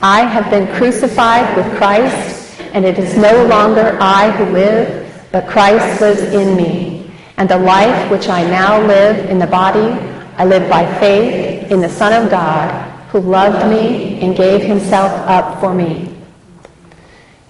I 0.02 0.22
have 0.22 0.50
been 0.50 0.66
crucified 0.74 1.56
with 1.56 1.78
Christ, 1.78 2.60
and 2.74 2.84
it 2.84 2.98
is 2.98 3.16
no 3.16 3.46
longer 3.46 3.96
I 4.02 4.32
who 4.32 4.46
live, 4.46 5.06
but 5.32 5.48
Christ 5.48 6.02
lives 6.02 6.24
in 6.34 6.56
me. 6.56 7.12
And 7.38 7.48
the 7.48 7.60
life 7.60 8.10
which 8.10 8.28
I 8.28 8.44
now 8.44 8.82
live 8.82 9.30
in 9.30 9.38
the 9.38 9.46
body, 9.46 9.96
I 10.40 10.46
live 10.46 10.68
by 10.68 10.84
faith 11.00 11.72
in 11.72 11.80
the 11.80 11.90
Son 11.90 12.12
of 12.12 12.32
God, 12.32 12.72
who 13.12 13.20
loved 13.20 13.70
me 13.70 14.18
and 14.20 14.36
gave 14.36 14.64
himself 14.64 15.12
up 15.28 15.60
for 15.60 15.76
me. 15.76 16.10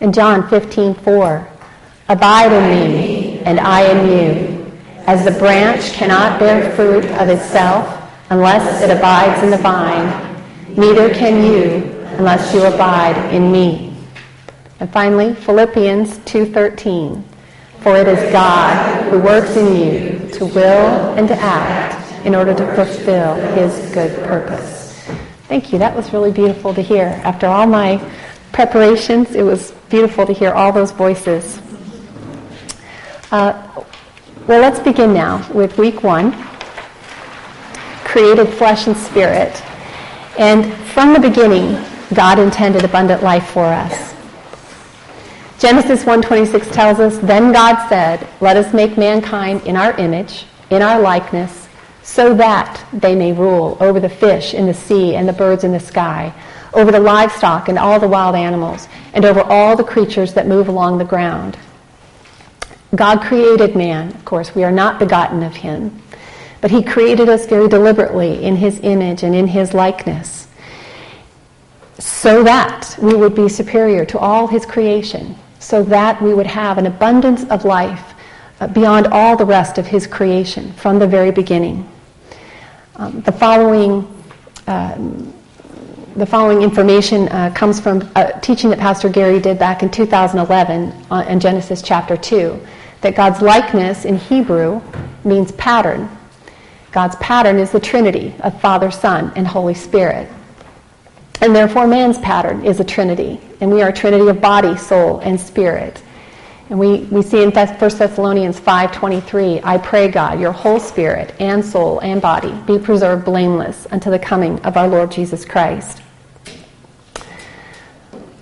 In 0.02 0.12
John 0.12 0.44
15:4, 0.50 1.48
Abide 2.10 2.52
in 2.52 2.70
me, 2.70 3.42
and 3.46 3.58
I 3.58 3.84
in 3.84 4.10
you. 4.12 4.66
As 5.08 5.24
the 5.24 5.32
branch 5.32 5.94
cannot 5.94 6.40
bear 6.40 6.72
fruit 6.72 7.06
of 7.06 7.30
itself 7.30 8.03
unless 8.34 8.82
it 8.82 8.90
abides 8.90 9.44
in 9.44 9.52
the 9.52 9.58
vine, 9.58 10.10
neither 10.76 11.14
can 11.14 11.44
you 11.46 11.84
unless 12.18 12.52
you 12.52 12.64
abide 12.64 13.16
in 13.32 13.52
me. 13.52 13.94
And 14.80 14.92
finally, 14.92 15.36
Philippians 15.36 16.18
2:13. 16.26 17.24
For 17.82 17.96
it 17.96 18.08
is 18.08 18.32
God 18.32 19.04
who 19.12 19.20
works 19.20 19.56
in 19.56 19.76
you 19.76 20.30
to 20.38 20.46
will 20.46 21.14
and 21.18 21.28
to 21.28 21.36
act 21.36 22.26
in 22.26 22.34
order 22.34 22.54
to 22.56 22.66
fulfill 22.76 23.36
his 23.54 23.94
good 23.94 24.12
purpose. 24.26 25.00
Thank 25.48 25.72
you. 25.72 25.78
That 25.78 25.96
was 25.96 26.12
really 26.12 26.32
beautiful 26.32 26.74
to 26.74 26.82
hear. 26.82 27.22
After 27.24 27.46
all 27.46 27.68
my 27.68 28.02
preparations, 28.52 29.36
it 29.36 29.44
was 29.44 29.74
beautiful 29.90 30.26
to 30.26 30.34
hear 30.34 30.52
all 30.52 30.72
those 30.72 30.92
voices. 30.92 31.62
Uh, 33.32 33.54
well, 34.48 34.62
let's 34.62 34.80
begin 34.80 35.14
now 35.14 35.46
with 35.54 35.78
week 35.78 36.02
one 36.02 36.32
created 38.14 38.48
flesh 38.48 38.86
and 38.86 38.96
spirit. 38.96 39.64
And 40.38 40.72
from 40.94 41.14
the 41.14 41.20
beginning, 41.20 41.84
God 42.14 42.38
intended 42.38 42.86
abundant 42.86 43.24
life 43.24 43.48
for 43.48 43.66
us. 43.66 44.14
Genesis 45.58 46.04
1:26 46.04 46.68
tells 46.72 47.00
us, 47.00 47.18
"Then 47.18 47.52
God 47.52 47.76
said, 47.90 48.28
let 48.40 48.56
us 48.56 48.72
make 48.72 49.00
mankind 49.00 49.64
in 49.66 49.76
our 49.76 49.94
image, 49.94 50.46
in 50.70 50.84
our 50.84 51.00
likeness, 51.00 51.68
so 52.04 52.36
that 52.36 52.82
they 52.94 53.16
may 53.16 53.32
rule 53.32 53.78
over 53.80 54.00
the 54.00 54.10
fish 54.10 54.54
in 54.54 54.68
the 54.68 54.76
sea 54.76 55.16
and 55.16 55.28
the 55.28 55.34
birds 55.34 55.64
in 55.64 55.72
the 55.72 55.80
sky, 55.80 56.32
over 56.76 56.92
the 56.92 57.00
livestock 57.00 57.68
and 57.68 57.80
all 57.80 58.00
the 58.00 58.08
wild 58.08 58.36
animals, 58.36 58.88
and 59.16 59.26
over 59.26 59.42
all 59.42 59.76
the 59.76 59.84
creatures 59.94 60.34
that 60.34 60.48
move 60.48 60.68
along 60.68 61.00
the 61.00 61.12
ground." 61.16 61.58
God 62.94 63.22
created 63.22 63.76
man. 63.76 64.10
Of 64.10 64.24
course, 64.24 64.54
we 64.54 64.64
are 64.64 64.72
not 64.84 65.00
begotten 65.00 65.42
of 65.42 65.56
him. 65.56 66.03
But 66.64 66.72
he 66.72 66.82
created 66.82 67.28
us 67.28 67.46
very 67.46 67.68
deliberately 67.68 68.42
in 68.42 68.56
his 68.56 68.80
image 68.84 69.24
and 69.24 69.36
in 69.36 69.48
his 69.48 69.74
likeness 69.74 70.48
so 72.00 72.42
that 72.42 72.96
we 73.02 73.16
would 73.16 73.36
be 73.36 73.50
superior 73.50 74.06
to 74.06 74.18
all 74.18 74.48
his 74.48 74.66
creation 74.66 75.36
so 75.60 75.84
that 75.84 76.22
we 76.22 76.34
would 76.34 76.48
have 76.48 76.78
an 76.78 76.86
abundance 76.86 77.44
of 77.50 77.66
life 77.66 78.14
uh, 78.62 78.68
beyond 78.68 79.08
all 79.08 79.36
the 79.36 79.44
rest 79.44 79.78
of 79.78 79.88
his 79.88 80.08
creation 80.08 80.72
from 80.72 81.00
the 81.00 81.06
very 81.06 81.32
beginning. 81.32 81.86
Um, 82.96 83.20
the 83.24 83.34
following 83.34 84.08
um, 84.68 85.34
the 86.16 86.26
following 86.26 86.62
information 86.62 87.28
uh, 87.28 87.52
comes 87.54 87.82
from 87.82 88.10
a 88.16 88.40
teaching 88.40 88.70
that 88.70 88.80
Pastor 88.80 89.10
Gary 89.10 89.42
did 89.42 89.60
back 89.60 89.84
in 89.84 89.92
2011 89.92 90.94
uh, 91.12 91.26
in 91.28 91.42
Genesis 91.42 91.82
chapter 91.82 92.16
2, 92.16 92.58
that 93.02 93.16
God's 93.16 93.42
likeness 93.42 94.06
in 94.06 94.16
Hebrew 94.16 94.80
means 95.26 95.52
pattern. 95.52 96.08
God's 96.94 97.16
pattern 97.16 97.58
is 97.58 97.72
the 97.72 97.80
Trinity 97.80 98.36
of 98.42 98.62
Father, 98.62 98.92
Son, 98.92 99.34
and 99.36 99.48
Holy 99.48 99.74
Spirit. 99.74 100.30
And 101.42 101.56
therefore, 101.56 101.88
man's 101.88 102.20
pattern 102.20 102.64
is 102.64 102.80
a 102.80 102.84
trinity. 102.84 103.42
And 103.60 103.72
we 103.72 103.82
are 103.82 103.90
a 103.90 103.94
trinity 103.94 104.28
of 104.28 104.40
body, 104.40 104.78
soul, 104.78 105.20
and 105.20 105.40
spirit. 105.40 106.04
And 106.70 106.78
we, 106.78 107.00
we 107.06 107.24
see 107.24 107.42
in 107.42 107.50
1 107.50 107.52
Thessalonians 107.52 108.60
5.23, 108.60 109.62
I 109.64 109.80
pray, 109.80 110.08
God, 110.08 110.40
your 110.40 110.52
whole 110.52 110.80
spirit 110.80 111.34
and 111.40 111.66
soul 111.66 112.00
and 112.00 112.22
body 112.22 112.54
be 112.68 112.78
preserved 112.78 113.26
blameless 113.26 113.88
until 113.90 114.12
the 114.12 114.20
coming 114.20 114.60
of 114.62 114.78
our 114.78 114.88
Lord 114.88 115.12
Jesus 115.12 115.46
Christ. 115.46 116.02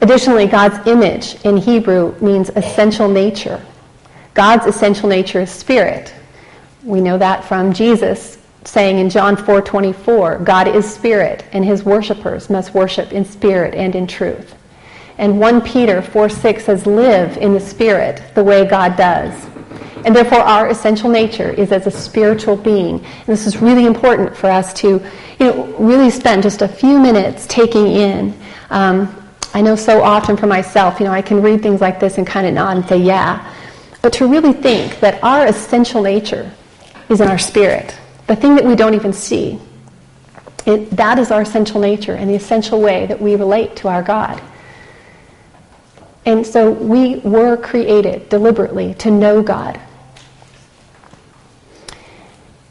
Additionally, 0.01 0.45
God's 0.45 0.85
image 0.87 1.35
in 1.45 1.55
Hebrew 1.55 2.19
means 2.19 2.49
essential 2.49 3.07
nature. 3.07 3.63
God's 4.33 4.65
essential 4.65 5.07
nature 5.07 5.39
is 5.39 5.49
spirit. 5.49 6.13
We 6.83 6.99
know 6.99 7.17
that 7.17 7.45
from 7.45 7.73
Jesus 7.73 8.39
saying 8.63 8.99
in 8.99 9.09
John 9.09 9.35
4:24, 9.35 10.43
God 10.43 10.67
is 10.67 10.91
spirit 10.91 11.43
and 11.51 11.65
his 11.65 11.83
worshipers 11.83 12.49
must 12.49 12.73
worship 12.73 13.11
in 13.11 13.25
spirit 13.25 13.73
and 13.73 13.95
in 13.95 14.07
truth. 14.07 14.55
And 15.17 15.39
1 15.39 15.61
Peter 15.61 16.01
4:6 16.01 16.65
says 16.65 16.85
live 16.85 17.37
in 17.37 17.53
the 17.53 17.59
spirit 17.59 18.21
the 18.35 18.43
way 18.43 18.65
God 18.65 18.95
does. 18.95 19.33
And 20.05 20.15
therefore 20.15 20.39
our 20.39 20.69
essential 20.69 21.09
nature 21.09 21.49
is 21.49 21.71
as 21.71 21.87
a 21.87 21.91
spiritual 21.91 22.55
being. 22.55 22.95
And 22.95 23.27
this 23.27 23.45
is 23.45 23.61
really 23.61 23.85
important 23.85 24.35
for 24.35 24.49
us 24.49 24.73
to 24.75 25.01
you 25.39 25.45
know, 25.45 25.65
really 25.77 26.09
spend 26.09 26.43
just 26.43 26.61
a 26.61 26.67
few 26.67 26.99
minutes 26.99 27.45
taking 27.47 27.87
in. 27.87 28.33
Um, 28.69 29.15
I 29.53 29.61
know 29.61 29.75
so 29.75 30.01
often 30.01 30.37
for 30.37 30.47
myself, 30.47 30.99
you 30.99 31.05
know, 31.05 31.11
I 31.11 31.21
can 31.21 31.41
read 31.41 31.61
things 31.61 31.81
like 31.81 31.99
this 31.99 32.17
and 32.17 32.25
kind 32.25 32.47
of 32.47 32.53
nod 32.53 32.77
and 32.77 32.85
say, 32.87 32.97
yeah. 32.97 33.53
But 34.01 34.13
to 34.13 34.27
really 34.27 34.53
think 34.53 34.99
that 35.01 35.23
our 35.23 35.45
essential 35.45 36.01
nature 36.01 36.51
is 37.09 37.21
in 37.21 37.27
our 37.27 37.37
spirit 37.37 37.95
the 38.27 38.35
thing 38.35 38.55
that 38.55 38.65
we 38.65 38.75
don't 38.75 38.93
even 38.93 39.13
see. 39.13 39.59
It, 40.65 40.91
that 40.91 41.17
is 41.17 41.31
our 41.31 41.41
essential 41.41 41.79
nature 41.79 42.13
and 42.13 42.29
the 42.29 42.35
essential 42.35 42.79
way 42.81 43.07
that 43.07 43.19
we 43.19 43.35
relate 43.35 43.75
to 43.77 43.87
our 43.87 44.03
God. 44.03 44.41
And 46.25 46.45
so 46.45 46.71
we 46.71 47.17
were 47.17 47.57
created 47.57 48.29
deliberately 48.29 48.93
to 48.95 49.09
know 49.09 49.41
God. 49.41 49.79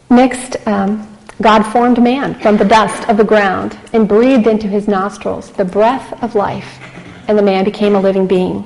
Next, 0.09 0.57
um, 0.66 1.07
God 1.40 1.62
formed 1.62 2.00
man 2.02 2.38
from 2.40 2.57
the 2.57 2.64
dust 2.64 3.09
of 3.09 3.16
the 3.16 3.25
ground 3.25 3.78
and 3.92 4.07
breathed 4.07 4.47
into 4.47 4.69
his 4.69 4.87
nostrils 4.87 5.50
the 5.52 5.64
breath 5.64 6.23
of 6.23 6.35
life, 6.35 6.78
and 7.28 7.38
the 7.38 7.42
man 7.42 7.64
became 7.64 7.95
a 7.95 8.00
living 8.00 8.26
being. 8.26 8.64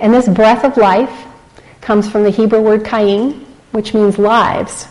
And 0.00 0.14
this 0.14 0.28
breath 0.28 0.64
of 0.64 0.76
life 0.76 1.26
comes 1.80 2.08
from 2.08 2.22
the 2.22 2.30
Hebrew 2.30 2.60
word 2.60 2.84
kaim, 2.84 3.44
which 3.72 3.92
means 3.92 4.18
lives, 4.18 4.86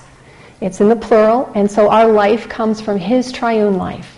it's 0.61 0.81
in 0.81 0.89
the 0.89 0.95
plural, 0.95 1.51
and 1.55 1.69
so 1.69 1.89
our 1.89 2.11
life 2.11 2.47
comes 2.49 2.79
from 2.79 2.97
His 2.97 3.31
triune 3.31 3.77
life. 3.77 4.17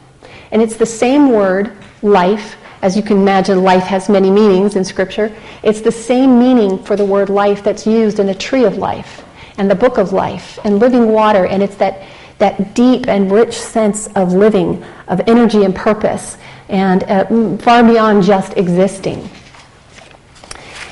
And 0.51 0.61
it's 0.61 0.75
the 0.75 0.85
same 0.85 1.31
word, 1.31 1.71
life, 2.01 2.55
as 2.81 2.95
you 2.95 3.01
can 3.01 3.17
imagine, 3.17 3.63
life 3.63 3.83
has 3.83 4.09
many 4.09 4.29
meanings 4.29 4.75
in 4.75 4.85
Scripture. 4.85 5.35
It's 5.63 5.81
the 5.81 5.91
same 5.91 6.37
meaning 6.37 6.77
for 6.83 6.95
the 6.95 7.05
word 7.05 7.29
life 7.29 7.63
that's 7.63 7.87
used 7.87 8.19
in 8.19 8.27
the 8.27 8.35
tree 8.35 8.63
of 8.63 8.77
life 8.77 9.23
and 9.57 9.69
the 9.71 9.75
book 9.75 9.97
of 9.97 10.13
life 10.13 10.59
and 10.63 10.79
living 10.79 11.11
water, 11.11 11.45
and 11.47 11.63
it's 11.63 11.75
that, 11.77 12.07
that 12.37 12.75
deep 12.75 13.07
and 13.07 13.31
rich 13.31 13.59
sense 13.59 14.07
of 14.15 14.33
living, 14.33 14.83
of 15.07 15.21
energy 15.27 15.63
and 15.63 15.75
purpose, 15.75 16.37
and 16.69 17.03
uh, 17.03 17.57
far 17.57 17.83
beyond 17.83 18.23
just 18.23 18.55
existing. 18.57 19.29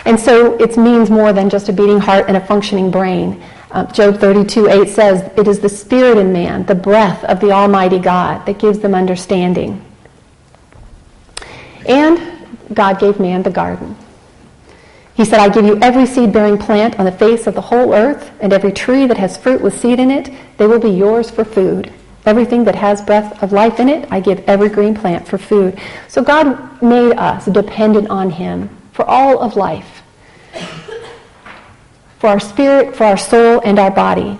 And 0.05 0.19
so 0.19 0.57
it 0.59 0.77
means 0.77 1.09
more 1.09 1.31
than 1.31 1.49
just 1.49 1.69
a 1.69 1.73
beating 1.73 1.99
heart 1.99 2.25
and 2.27 2.35
a 2.35 2.45
functioning 2.45 2.91
brain. 2.91 3.41
Uh, 3.73 3.83
Job 3.91 4.19
32 4.19 4.69
8 4.69 4.87
says, 4.87 5.31
It 5.35 5.47
is 5.47 5.59
the 5.59 5.67
spirit 5.67 6.19
in 6.19 6.31
man, 6.31 6.63
the 6.67 6.75
breath 6.75 7.23
of 7.23 7.39
the 7.39 7.51
Almighty 7.51 7.97
God, 7.97 8.45
that 8.45 8.59
gives 8.59 8.77
them 8.77 8.93
understanding. 8.93 9.83
And 11.89 12.21
God 12.71 12.99
gave 12.99 13.19
man 13.19 13.41
the 13.41 13.49
garden. 13.49 13.95
He 15.15 15.25
said, 15.25 15.39
I 15.39 15.49
give 15.49 15.65
you 15.65 15.79
every 15.81 16.05
seed 16.05 16.31
bearing 16.31 16.59
plant 16.59 16.99
on 16.99 17.05
the 17.05 17.11
face 17.11 17.47
of 17.47 17.55
the 17.55 17.61
whole 17.61 17.95
earth, 17.95 18.31
and 18.41 18.53
every 18.53 18.71
tree 18.71 19.07
that 19.07 19.17
has 19.17 19.37
fruit 19.37 19.61
with 19.61 19.79
seed 19.79 19.99
in 19.99 20.11
it, 20.11 20.29
they 20.57 20.67
will 20.67 20.79
be 20.79 20.89
yours 20.89 21.31
for 21.31 21.43
food. 21.43 21.91
Everything 22.27 22.63
that 22.65 22.75
has 22.75 23.01
breath 23.01 23.41
of 23.41 23.51
life 23.51 23.79
in 23.79 23.89
it, 23.89 24.07
I 24.11 24.19
give 24.19 24.39
every 24.47 24.69
green 24.69 24.93
plant 24.95 25.27
for 25.27 25.39
food. 25.39 25.79
So 26.07 26.23
God 26.23 26.81
made 26.81 27.13
us 27.13 27.45
dependent 27.45 28.09
on 28.09 28.29
Him 28.29 28.69
for 28.91 29.03
all 29.05 29.39
of 29.39 29.55
life 29.55 29.92
for 32.23 32.29
our 32.29 32.39
spirit, 32.39 32.95
for 32.95 33.03
our 33.03 33.17
soul, 33.17 33.59
and 33.65 33.77
our 33.77 33.91
body. 33.91 34.39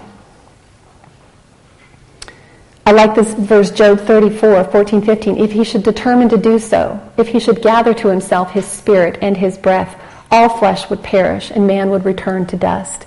I 2.86 2.94
like 2.94 3.14
this 3.14 3.34
verse, 3.34 3.72
Job 3.72 4.00
34, 4.00 4.64
14, 4.64 5.02
15. 5.02 5.38
If 5.38 5.52
he 5.52 5.66
should 5.66 5.84
determine 5.84 6.30
to 6.30 6.38
do 6.38 6.60
so, 6.60 6.98
if 7.18 7.28
he 7.28 7.42
should 7.42 7.62
gather 7.62 7.94
to 7.96 8.08
himself 8.08 8.52
his 8.52 8.66
spirit 8.66 9.18
and 9.22 9.36
his 9.36 9.58
breath, 9.58 10.02
all 10.32 10.48
flesh 10.48 10.90
would 10.90 11.04
perish 11.04 11.52
and 11.52 11.68
man 11.68 11.90
would 11.90 12.06
return 12.06 12.46
to 12.48 12.56
dust. 12.56 13.06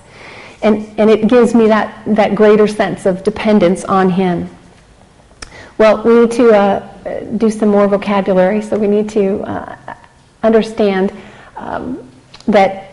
And, 0.61 0.87
and 0.99 1.09
it 1.09 1.27
gives 1.27 1.55
me 1.55 1.69
that, 1.69 2.03
that 2.15 2.35
greater 2.35 2.67
sense 2.67 3.07
of 3.07 3.23
dependence 3.23 3.83
on 3.83 4.11
him. 4.11 4.47
Well, 5.79 6.03
we 6.03 6.19
need 6.19 6.31
to 6.33 6.51
uh, 6.51 7.23
do 7.37 7.49
some 7.49 7.69
more 7.69 7.87
vocabulary, 7.87 8.61
so 8.61 8.77
we 8.77 8.85
need 8.85 9.09
to 9.09 9.41
uh, 9.41 9.95
understand 10.43 11.11
um, 11.55 12.07
that 12.47 12.86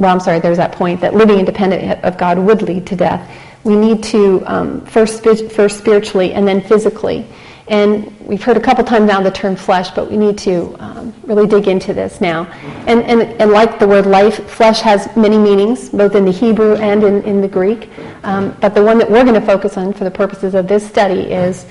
well, 0.00 0.12
I'm 0.12 0.20
sorry, 0.20 0.40
there's 0.40 0.56
that 0.56 0.72
point 0.72 1.00
that 1.02 1.14
living 1.14 1.38
independent 1.38 2.02
of 2.02 2.16
God 2.16 2.38
would 2.38 2.62
lead 2.62 2.86
to 2.86 2.96
death. 2.96 3.30
We 3.64 3.76
need 3.76 4.02
to 4.04 4.42
um, 4.46 4.86
first, 4.86 5.22
first 5.22 5.78
spiritually 5.78 6.32
and 6.32 6.48
then 6.48 6.62
physically. 6.62 7.26
And 7.68 8.18
we've 8.20 8.42
heard 8.42 8.56
a 8.56 8.60
couple 8.60 8.82
times 8.82 9.06
now 9.06 9.20
the 9.20 9.30
term 9.30 9.54
flesh, 9.54 9.90
but 9.90 10.10
we 10.10 10.16
need 10.16 10.38
to 10.38 10.74
um, 10.80 11.14
really 11.24 11.46
dig 11.46 11.68
into 11.68 11.92
this 11.92 12.20
now. 12.20 12.46
And, 12.86 13.02
and, 13.02 13.22
and 13.40 13.52
like 13.52 13.78
the 13.78 13.86
word 13.86 14.06
life, 14.06 14.48
flesh 14.48 14.80
has 14.80 15.14
many 15.16 15.36
meanings, 15.36 15.90
both 15.90 16.14
in 16.14 16.24
the 16.24 16.32
Hebrew 16.32 16.76
and 16.76 17.04
in, 17.04 17.22
in 17.24 17.40
the 17.42 17.46
Greek. 17.46 17.90
Um, 18.24 18.56
but 18.60 18.74
the 18.74 18.82
one 18.82 18.98
that 18.98 19.08
we're 19.08 19.22
going 19.22 19.38
to 19.38 19.46
focus 19.46 19.76
on 19.76 19.92
for 19.92 20.04
the 20.04 20.10
purposes 20.10 20.54
of 20.54 20.66
this 20.66 20.84
study 20.88 21.30
is 21.32 21.66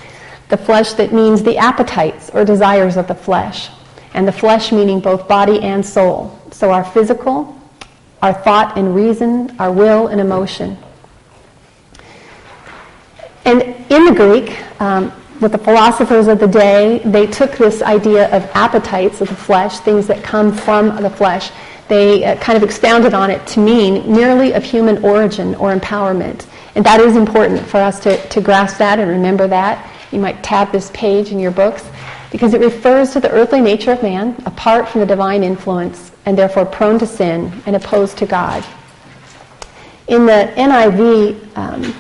the 0.49 0.57
flesh 0.57 0.93
that 0.93 1.11
means 1.11 1.41
the 1.41 1.57
appetites 1.57 2.29
or 2.29 2.45
desires 2.45 2.95
of 2.95 3.07
the 3.07 3.15
flesh. 3.15 3.69
And 4.13 4.27
the 4.27 4.31
flesh 4.31 4.71
meaning 4.71 4.99
both 4.99 5.27
body 5.27 5.59
and 5.61 5.85
soul. 5.85 6.39
So 6.51 6.71
our 6.71 6.83
physical, 6.83 7.58
our 8.21 8.33
thought 8.33 8.77
and 8.77 8.95
reason, 8.95 9.55
our 9.59 9.71
will 9.71 10.07
and 10.07 10.19
emotion. 10.19 10.77
And 13.45 13.61
in 13.89 14.05
the 14.05 14.13
Greek, 14.13 14.59
um, 14.81 15.11
with 15.41 15.53
the 15.53 15.57
philosophers 15.57 16.27
of 16.27 16.39
the 16.39 16.47
day, 16.47 16.99
they 17.05 17.25
took 17.25 17.53
this 17.53 17.81
idea 17.81 18.29
of 18.35 18.43
appetites 18.53 19.21
of 19.21 19.29
the 19.29 19.35
flesh, 19.35 19.79
things 19.79 20.05
that 20.07 20.23
come 20.23 20.53
from 20.53 21.01
the 21.01 21.09
flesh, 21.09 21.51
they 21.89 22.23
uh, 22.23 22.35
kind 22.37 22.55
of 22.55 22.63
expounded 22.63 23.13
on 23.15 23.31
it 23.31 23.45
to 23.47 23.59
mean 23.59 24.13
merely 24.13 24.53
of 24.53 24.63
human 24.63 25.03
origin 25.03 25.55
or 25.55 25.75
empowerment. 25.75 26.45
And 26.75 26.85
that 26.85 26.99
is 26.99 27.15
important 27.15 27.65
for 27.65 27.77
us 27.77 27.99
to, 28.01 28.15
to 28.29 28.41
grasp 28.41 28.77
that 28.77 28.99
and 28.99 29.09
remember 29.09 29.47
that. 29.47 29.91
You 30.11 30.19
might 30.19 30.43
tab 30.43 30.71
this 30.71 30.91
page 30.93 31.31
in 31.31 31.39
your 31.39 31.51
books 31.51 31.83
because 32.31 32.53
it 32.53 32.61
refers 32.61 33.11
to 33.13 33.19
the 33.19 33.31
earthly 33.31 33.59
nature 33.59 33.91
of 33.91 34.03
man 34.03 34.35
apart 34.45 34.87
from 34.87 35.01
the 35.01 35.07
divine 35.07 35.43
influence 35.43 36.11
and 36.29 36.37
therefore 36.37 36.63
prone 36.63 36.99
to 36.99 37.07
sin 37.07 37.51
and 37.65 37.75
opposed 37.75 38.15
to 38.15 38.25
God. 38.27 38.63
In 40.07 40.27
the 40.27 40.53
NIV 40.55 41.57
um, 41.57 41.95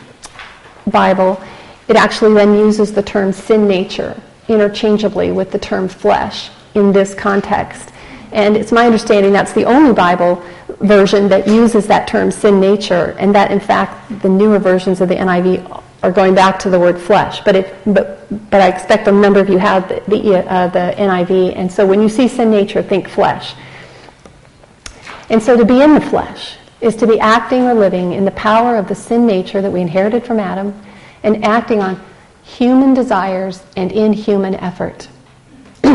Bible, 0.91 1.41
it 1.87 1.95
actually 1.95 2.35
then 2.35 2.53
uses 2.53 2.93
the 2.93 3.01
term 3.01 3.33
sin 3.33 3.67
nature 3.67 4.21
interchangeably 4.47 5.31
with 5.31 5.49
the 5.49 5.57
term 5.57 5.87
flesh 5.87 6.51
in 6.75 6.91
this 6.91 7.15
context. 7.15 7.89
And 8.31 8.55
it's 8.55 8.71
my 8.71 8.85
understanding 8.85 9.33
that's 9.33 9.53
the 9.53 9.63
only 9.63 9.93
Bible 9.93 10.43
version 10.81 11.27
that 11.29 11.47
uses 11.47 11.87
that 11.87 12.07
term 12.07 12.29
sin 12.29 12.59
nature, 12.59 13.15
and 13.17 13.33
that 13.33 13.49
in 13.49 13.59
fact 13.59 14.21
the 14.21 14.29
newer 14.29 14.59
versions 14.59 15.01
of 15.01 15.09
the 15.09 15.15
NIV 15.15 15.83
are 16.03 16.11
going 16.11 16.35
back 16.35 16.59
to 16.59 16.69
the 16.69 16.79
word 16.79 16.99
flesh. 16.99 17.41
But, 17.41 17.55
it, 17.55 17.75
but, 17.83 18.27
but 18.51 18.61
I 18.61 18.67
expect 18.67 19.07
a 19.07 19.11
number 19.11 19.39
of 19.39 19.49
you 19.49 19.57
have 19.57 19.89
the, 19.89 20.03
the, 20.07 20.47
uh, 20.47 20.67
the 20.67 20.93
NIV, 20.97 21.55
and 21.55 21.71
so 21.71 21.83
when 21.83 21.99
you 21.99 22.09
see 22.09 22.27
sin 22.27 22.51
nature, 22.51 22.83
think 22.83 23.09
flesh. 23.09 23.55
And 25.29 25.41
so 25.41 25.55
to 25.55 25.65
be 25.65 25.81
in 25.81 25.93
the 25.93 26.01
flesh 26.01 26.57
is 26.81 26.95
to 26.97 27.07
be 27.07 27.19
acting 27.19 27.63
or 27.63 27.73
living 27.73 28.13
in 28.13 28.25
the 28.25 28.31
power 28.31 28.75
of 28.75 28.87
the 28.87 28.95
sin 28.95 29.25
nature 29.27 29.61
that 29.61 29.71
we 29.71 29.81
inherited 29.81 30.25
from 30.25 30.39
Adam 30.39 30.73
and 31.23 31.43
acting 31.43 31.81
on 31.81 31.99
human 32.43 32.93
desires 32.93 33.63
and 33.75 33.91
in 33.91 34.13
human 34.13 34.55
effort. 34.55 35.07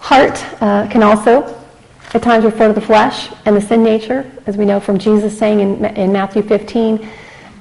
Heart 0.00 0.62
uh, 0.62 0.86
can 0.88 1.02
also 1.02 1.56
at 2.14 2.22
times 2.22 2.44
refer 2.44 2.68
to 2.68 2.72
the 2.72 2.80
flesh 2.80 3.28
and 3.44 3.56
the 3.56 3.60
sin 3.60 3.82
nature, 3.82 4.30
as 4.46 4.56
we 4.56 4.64
know 4.64 4.78
from 4.78 4.98
Jesus 4.98 5.36
saying 5.36 5.60
in, 5.60 5.84
in 5.96 6.12
Matthew 6.12 6.42
15, 6.42 7.08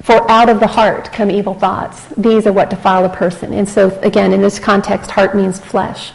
for 0.04 0.30
out 0.30 0.50
of 0.50 0.60
the 0.60 0.68
heart 0.68 1.12
come 1.12 1.32
evil 1.32 1.56
thoughts. 1.56 2.06
These 2.16 2.46
are 2.46 2.54
what 2.54 2.70
defile 2.70 3.06
a 3.06 3.10
person. 3.10 3.54
And 3.54 3.68
so, 3.68 3.98
again, 4.02 4.34
in 4.34 4.42
this 4.42 4.60
context, 4.60 5.10
heart 5.10 5.36
means 5.36 5.60
flesh. 5.60 6.12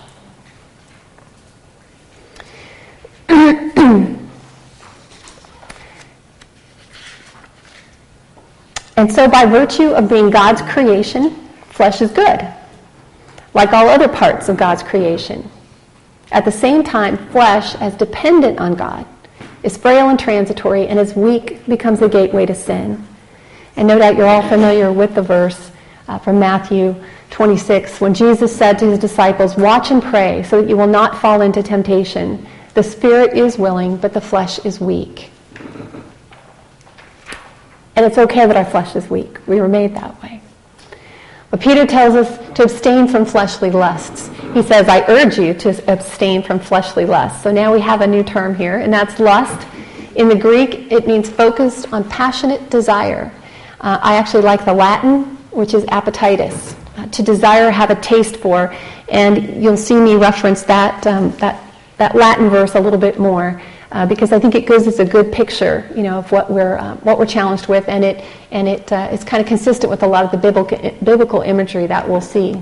and 8.97 9.13
so, 9.13 9.29
by 9.29 9.47
virtue 9.47 9.91
of 9.91 10.09
being 10.09 10.31
God's 10.31 10.63
creation, 10.63 11.31
flesh 11.69 12.03
is 12.03 12.11
good, 12.11 12.53
like 13.55 13.73
all 13.73 13.89
other 13.89 14.09
parts 14.09 14.49
of 14.49 14.57
God's 14.57 14.83
creation. 14.83 15.49
At 16.33 16.45
the 16.45 16.51
same 16.51 16.83
time, 16.83 17.17
flesh, 17.29 17.77
as 17.77 17.95
dependent 17.95 18.59
on 18.59 18.75
God, 18.75 19.07
is 19.63 19.77
frail 19.77 20.09
and 20.09 20.19
transitory, 20.19 20.89
and 20.89 20.99
as 20.99 21.15
weak, 21.15 21.65
becomes 21.67 22.03
a 22.03 22.09
gateway 22.09 22.47
to 22.47 22.55
sin. 22.55 23.07
And 23.77 23.87
no 23.87 23.97
doubt 23.97 24.17
you're 24.17 24.27
all 24.27 24.49
familiar 24.49 24.93
with 24.93 25.15
the 25.15 25.23
verse 25.23 25.71
uh, 26.09 26.19
from 26.19 26.41
Matthew 26.41 26.97
26 27.31 28.01
when 28.01 28.13
Jesus 28.13 28.55
said 28.55 28.77
to 28.81 28.87
his 28.87 28.99
disciples, 28.99 29.57
Watch 29.57 29.93
and 29.93 30.03
pray 30.03 30.43
so 30.43 30.61
that 30.61 30.69
you 30.69 30.77
will 30.77 30.89
not 30.89 31.21
fall 31.21 31.43
into 31.43 31.63
temptation. 31.63 32.45
The 32.75 32.83
spirit 32.83 33.37
is 33.37 33.59
willing, 33.59 33.97
but 33.97 34.13
the 34.13 34.21
flesh 34.21 34.59
is 34.65 34.81
weak. 34.81 35.31
And 37.97 38.07
it's 38.07 38.19
okay 38.19 38.47
that 38.47 38.57
our 38.57 38.65
flesh 38.65 38.97
is 38.97 39.11
weak. 39.11 39.39
We 39.47 39.61
were 39.61 39.69
made 39.69 39.95
that 39.97 40.23
way. 40.23 40.41
But 41.51 41.61
Peter 41.61 41.85
tells 41.85 42.15
us 42.15 42.39
to 42.55 42.63
abstain 42.63 43.09
from 43.09 43.25
fleshly 43.25 43.71
lusts. 43.71 44.31
He 44.55 44.63
says, 44.63 44.89
I 44.89 45.05
urge 45.09 45.37
you 45.37 45.53
to 45.55 45.93
abstain 45.93 46.43
from 46.43 46.61
fleshly 46.61 47.05
lusts. 47.05 47.43
So 47.43 47.51
now 47.51 47.73
we 47.73 47.81
have 47.81 48.03
a 48.03 48.07
new 48.07 48.23
term 48.23 48.55
here, 48.55 48.79
and 48.79 48.93
that's 48.93 49.19
lust. 49.19 49.67
In 50.15 50.29
the 50.29 50.37
Greek, 50.37 50.93
it 50.93 51.07
means 51.07 51.29
focused 51.29 51.93
on 51.93 52.09
passionate 52.09 52.71
desire. 52.71 53.33
Uh, 53.81 53.99
I 54.01 54.17
actually 54.17 54.43
like 54.43 54.65
the 54.65 54.73
Latin, 54.73 55.25
which 55.51 55.75
is 55.75 55.85
appetitus, 55.89 56.77
uh, 56.97 57.07
to 57.07 57.23
desire, 57.23 57.71
have 57.71 57.91
a 57.91 58.01
taste 58.01 58.37
for. 58.37 58.75
And 59.09 59.63
you'll 59.63 59.77
see 59.77 59.97
me 59.97 60.15
reference 60.15 60.63
that, 60.63 61.07
um, 61.07 61.33
that, 61.39 61.61
that 62.01 62.17
Latin 62.17 62.49
verse 62.49 62.77
a 62.77 62.81
little 62.81 62.99
bit 62.99 63.19
more 63.19 63.61
uh, 63.93 64.07
because 64.07 64.33
I 64.33 64.39
think 64.39 64.55
it 64.55 64.67
gives 64.67 64.89
us 64.89 65.01
a 65.01 65.05
good 65.05 65.31
picture, 65.31 65.87
you 65.95 66.03
know, 66.03 66.19
of 66.19 66.33
what 66.33 66.51
we're 66.51 66.79
uh, 66.79 66.97
what 66.97 67.19
we're 67.19 67.27
challenged 67.27 67.67
with, 67.67 67.87
and 67.89 68.03
it 68.03 68.25
and 68.51 68.67
it 68.67 68.91
uh, 68.91 69.11
it's 69.13 69.23
kind 69.23 69.43
of 69.43 69.47
consistent 69.47 69.91
with 69.91 70.03
a 70.03 70.07
lot 70.07 70.25
of 70.25 70.31
the 70.31 70.39
biblical 70.39 70.79
biblical 71.05 71.43
imagery 71.43 71.87
that 71.87 72.09
we'll 72.09 72.23
see. 72.23 72.61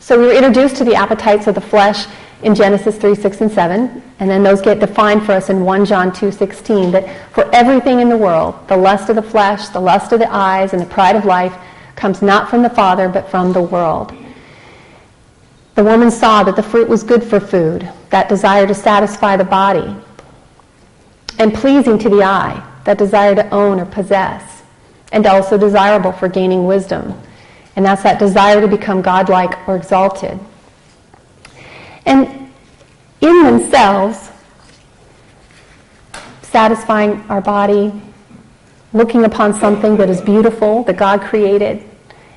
So 0.00 0.18
we 0.18 0.26
were 0.28 0.32
introduced 0.32 0.76
to 0.76 0.84
the 0.84 0.94
appetites 0.94 1.46
of 1.46 1.54
the 1.54 1.60
flesh 1.60 2.06
in 2.42 2.54
Genesis 2.54 2.96
3, 2.96 3.14
6, 3.14 3.40
and 3.42 3.52
7, 3.52 4.02
and 4.18 4.30
then 4.30 4.42
those 4.42 4.62
get 4.62 4.80
defined 4.80 5.26
for 5.26 5.32
us 5.32 5.50
in 5.50 5.62
1 5.62 5.84
John 5.84 6.10
2, 6.10 6.32
16, 6.32 6.90
that 6.90 7.32
for 7.34 7.54
everything 7.54 8.00
in 8.00 8.08
the 8.08 8.16
world, 8.16 8.54
the 8.66 8.76
lust 8.76 9.10
of 9.10 9.16
the 9.16 9.22
flesh, 9.22 9.68
the 9.68 9.78
lust 9.78 10.12
of 10.12 10.20
the 10.20 10.34
eyes, 10.34 10.72
and 10.72 10.80
the 10.80 10.86
pride 10.86 11.16
of 11.16 11.26
life 11.26 11.54
comes 11.96 12.22
not 12.22 12.48
from 12.48 12.62
the 12.62 12.70
Father, 12.70 13.10
but 13.10 13.30
from 13.30 13.52
the 13.52 13.60
world. 13.60 14.14
The 15.74 15.84
woman 15.84 16.10
saw 16.10 16.42
that 16.42 16.56
the 16.56 16.62
fruit 16.62 16.88
was 16.88 17.02
good 17.02 17.22
for 17.22 17.40
food, 17.40 17.88
that 18.10 18.28
desire 18.28 18.66
to 18.66 18.74
satisfy 18.74 19.36
the 19.36 19.44
body, 19.44 19.96
and 21.38 21.54
pleasing 21.54 21.98
to 21.98 22.08
the 22.08 22.22
eye, 22.22 22.66
that 22.84 22.98
desire 22.98 23.34
to 23.34 23.48
own 23.50 23.80
or 23.80 23.86
possess, 23.86 24.62
and 25.12 25.26
also 25.26 25.56
desirable 25.56 26.12
for 26.12 26.28
gaining 26.28 26.66
wisdom. 26.66 27.14
And 27.76 27.84
that's 27.84 28.02
that 28.02 28.18
desire 28.18 28.60
to 28.60 28.68
become 28.68 29.00
godlike 29.00 29.66
or 29.68 29.76
exalted. 29.76 30.38
And 32.04 32.50
in 33.20 33.44
themselves, 33.44 34.30
satisfying 36.42 37.20
our 37.28 37.40
body, 37.40 37.92
looking 38.92 39.24
upon 39.24 39.58
something 39.60 39.96
that 39.98 40.10
is 40.10 40.20
beautiful, 40.20 40.82
that 40.84 40.96
God 40.96 41.20
created, 41.20 41.84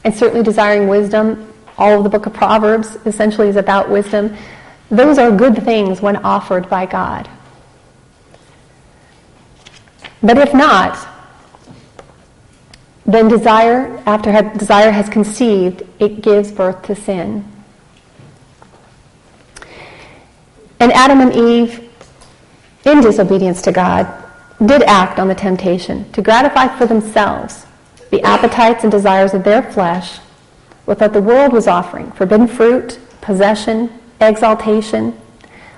and 0.04 0.14
certainly 0.14 0.44
desiring 0.44 0.88
wisdom 0.88 1.53
all 1.78 1.98
of 1.98 2.04
the 2.04 2.10
book 2.10 2.26
of 2.26 2.34
Proverbs 2.34 2.98
essentially 3.06 3.48
is 3.48 3.56
about 3.56 3.90
wisdom. 3.90 4.36
Those 4.90 5.18
are 5.18 5.32
good 5.32 5.64
things 5.64 6.02
when 6.02 6.18
offered 6.18 6.70
by 6.70 6.86
God. 6.86 7.30
But 10.22 10.38
if 10.38 10.54
not, 10.54 11.08
then 13.06 13.28
desire, 13.28 14.02
after 14.06 14.32
desire 14.58 14.92
has 14.92 15.10
conceived, 15.10 15.84
it 16.00 16.22
gives 16.22 16.52
birth 16.52 16.84
to 16.84 16.96
sin. 16.96 17.46
And 20.80 20.92
Adam 20.94 21.22
and 21.22 21.34
Eve, 21.34 21.90
in 22.86 23.02
disobedience 23.02 23.62
to 23.64 23.72
God, 23.72 24.08
did 24.66 24.84
act 24.84 25.20
on 25.20 25.28
the 25.28 25.36
temptation 25.36 26.10
to 26.12 26.22
gratify 26.22 26.68
for 26.78 26.86
themselves 26.86 27.66
the 28.12 28.22
appetites 28.22 28.84
and 28.84 28.92
desires 28.92 29.34
of 29.34 29.44
their 29.44 29.64
flesh 29.64 30.20
with 30.86 31.02
what 31.02 31.14
the 31.14 31.22
world 31.22 31.54
was 31.54 31.68
offering 31.68 32.12
forbidden 32.12 32.48
fruit, 32.48 33.00
possession, 33.22 33.90
exaltation, 34.20 35.20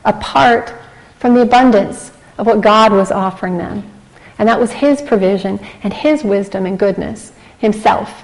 apart 0.03 0.73
from 1.19 1.33
the 1.33 1.41
abundance 1.41 2.11
of 2.37 2.47
what 2.47 2.61
God 2.61 2.91
was 2.91 3.11
offering 3.11 3.57
them. 3.57 3.83
And 4.37 4.47
that 4.49 4.59
was 4.59 4.71
His 4.71 5.01
provision 5.01 5.59
and 5.83 5.93
His 5.93 6.23
wisdom 6.23 6.65
and 6.65 6.77
goodness 6.77 7.31
Himself. 7.59 8.23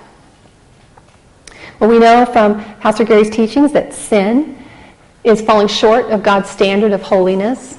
Well, 1.79 1.89
we 1.89 1.99
know 1.99 2.25
from 2.25 2.63
Pastor 2.75 3.03
Gary's 3.03 3.29
teachings 3.29 3.71
that 3.73 3.93
sin 3.93 4.57
is 5.23 5.41
falling 5.41 5.67
short 5.67 6.05
of 6.11 6.23
God's 6.23 6.49
standard 6.49 6.91
of 6.91 7.01
holiness, 7.01 7.77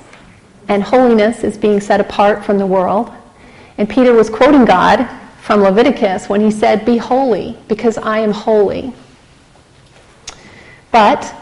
and 0.68 0.82
holiness 0.82 1.44
is 1.44 1.58
being 1.58 1.80
set 1.80 2.00
apart 2.00 2.44
from 2.44 2.58
the 2.58 2.66
world. 2.66 3.12
And 3.78 3.88
Peter 3.88 4.12
was 4.12 4.30
quoting 4.30 4.64
God 4.64 5.08
from 5.42 5.60
Leviticus 5.60 6.28
when 6.28 6.40
he 6.40 6.52
said, 6.52 6.84
Be 6.84 6.96
holy, 6.96 7.58
because 7.66 7.98
I 7.98 8.20
am 8.20 8.30
holy. 8.30 8.94
But 10.92 11.34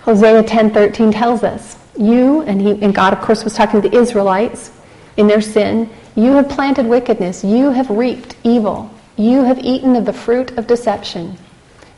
Hosea 0.00 0.42
10:13 0.42 1.12
tells 1.12 1.44
us, 1.44 1.76
you 1.96 2.42
and 2.42 2.60
he 2.60 2.72
and 2.82 2.92
God 2.92 3.12
of 3.12 3.20
course 3.20 3.44
was 3.44 3.54
talking 3.54 3.80
to 3.80 3.88
the 3.88 3.96
Israelites 3.96 4.72
in 5.16 5.28
their 5.28 5.40
sin, 5.40 5.88
you 6.16 6.32
have 6.32 6.48
planted 6.48 6.86
wickedness, 6.86 7.44
you 7.44 7.70
have 7.70 7.88
reaped 7.88 8.34
evil. 8.42 8.90
You 9.16 9.44
have 9.44 9.58
eaten 9.60 9.94
of 9.96 10.04
the 10.04 10.12
fruit 10.12 10.58
of 10.58 10.66
deception 10.66 11.38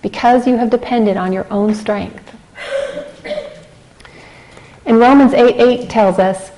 because 0.02 0.46
you 0.46 0.56
have 0.56 0.70
depended 0.70 1.16
on 1.16 1.32
your 1.32 1.46
own 1.50 1.74
strength. 1.74 2.24
And 4.84 4.98
Romans 4.98 5.32
8 5.32 5.56
8 5.58 5.90
tells 5.90 6.18
us 6.18 6.50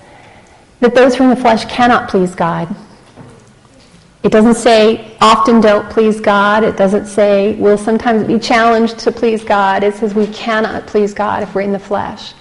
that 0.81 0.95
those 0.95 1.19
in 1.19 1.31
the 1.31 1.37
flesh 1.37 1.65
cannot 1.67 2.11
please 2.11 2.35
God. 2.35 2.75
It 4.23 4.33
doesn't 4.33 4.57
say 4.57 5.17
often 5.21 5.61
don't 5.61 5.89
please 5.89 6.21
God. 6.21 6.63
It 6.63 6.77
doesn't 6.77 7.07
say 7.07 7.55
we'll 7.55 7.79
sometimes 7.79 8.27
be 8.27 8.39
challenged 8.39 8.99
to 9.01 9.13
please 9.13 9.43
God. 9.43 9.83
It 9.83 9.95
says 9.95 10.15
we 10.15 10.27
cannot 10.27 10.87
please 10.87 11.15
God 11.15 11.43
if 11.43 11.55
we're 11.55 11.63
in 11.63 11.73
the 11.73 11.79
flesh. 11.79 12.35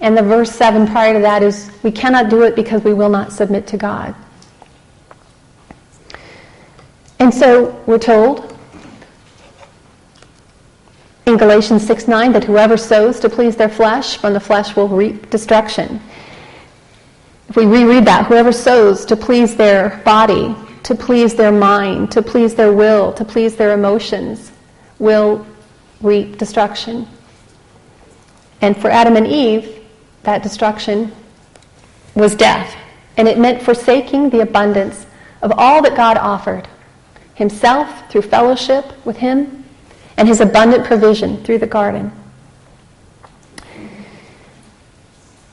And 0.00 0.16
the 0.16 0.22
verse 0.22 0.50
7 0.50 0.86
prior 0.86 1.14
to 1.14 1.20
that 1.20 1.42
is 1.42 1.70
we 1.82 1.90
cannot 1.90 2.30
do 2.30 2.42
it 2.42 2.56
because 2.56 2.82
we 2.82 2.94
will 2.94 3.10
not 3.10 3.32
submit 3.32 3.66
to 3.68 3.76
God. 3.76 4.14
And 7.18 7.32
so 7.32 7.82
we're 7.86 7.98
told 7.98 8.56
in 11.26 11.36
Galatians 11.36 11.86
6 11.86 12.08
9 12.08 12.32
that 12.32 12.44
whoever 12.44 12.76
sows 12.76 13.20
to 13.20 13.28
please 13.28 13.56
their 13.56 13.68
flesh, 13.68 14.16
from 14.16 14.32
the 14.32 14.40
flesh 14.40 14.74
will 14.74 14.88
reap 14.88 15.30
destruction. 15.30 16.00
If 17.48 17.56
we 17.56 17.66
reread 17.66 18.04
that, 18.06 18.26
whoever 18.26 18.52
sows 18.52 19.04
to 19.06 19.16
please 19.16 19.54
their 19.54 20.02
body, 20.04 20.54
to 20.84 20.94
please 20.94 21.34
their 21.34 21.52
mind, 21.52 22.12
to 22.12 22.22
please 22.22 22.54
their 22.54 22.72
will, 22.72 23.12
to 23.14 23.24
please 23.24 23.56
their 23.56 23.72
emotions, 23.72 24.52
will 24.98 25.46
reap 26.00 26.38
destruction. 26.38 27.08
And 28.60 28.76
for 28.76 28.90
Adam 28.90 29.16
and 29.16 29.26
Eve, 29.26 29.84
that 30.22 30.42
destruction 30.42 31.12
was 32.14 32.34
death. 32.34 32.74
And 33.16 33.28
it 33.28 33.38
meant 33.38 33.62
forsaking 33.62 34.30
the 34.30 34.40
abundance 34.40 35.06
of 35.42 35.52
all 35.56 35.82
that 35.82 35.96
God 35.96 36.16
offered 36.16 36.68
Himself 37.34 38.10
through 38.10 38.22
fellowship 38.22 38.84
with 39.04 39.16
Him, 39.16 39.64
and 40.16 40.28
His 40.28 40.40
abundant 40.40 40.84
provision 40.84 41.42
through 41.44 41.58
the 41.58 41.66
garden. 41.66 42.12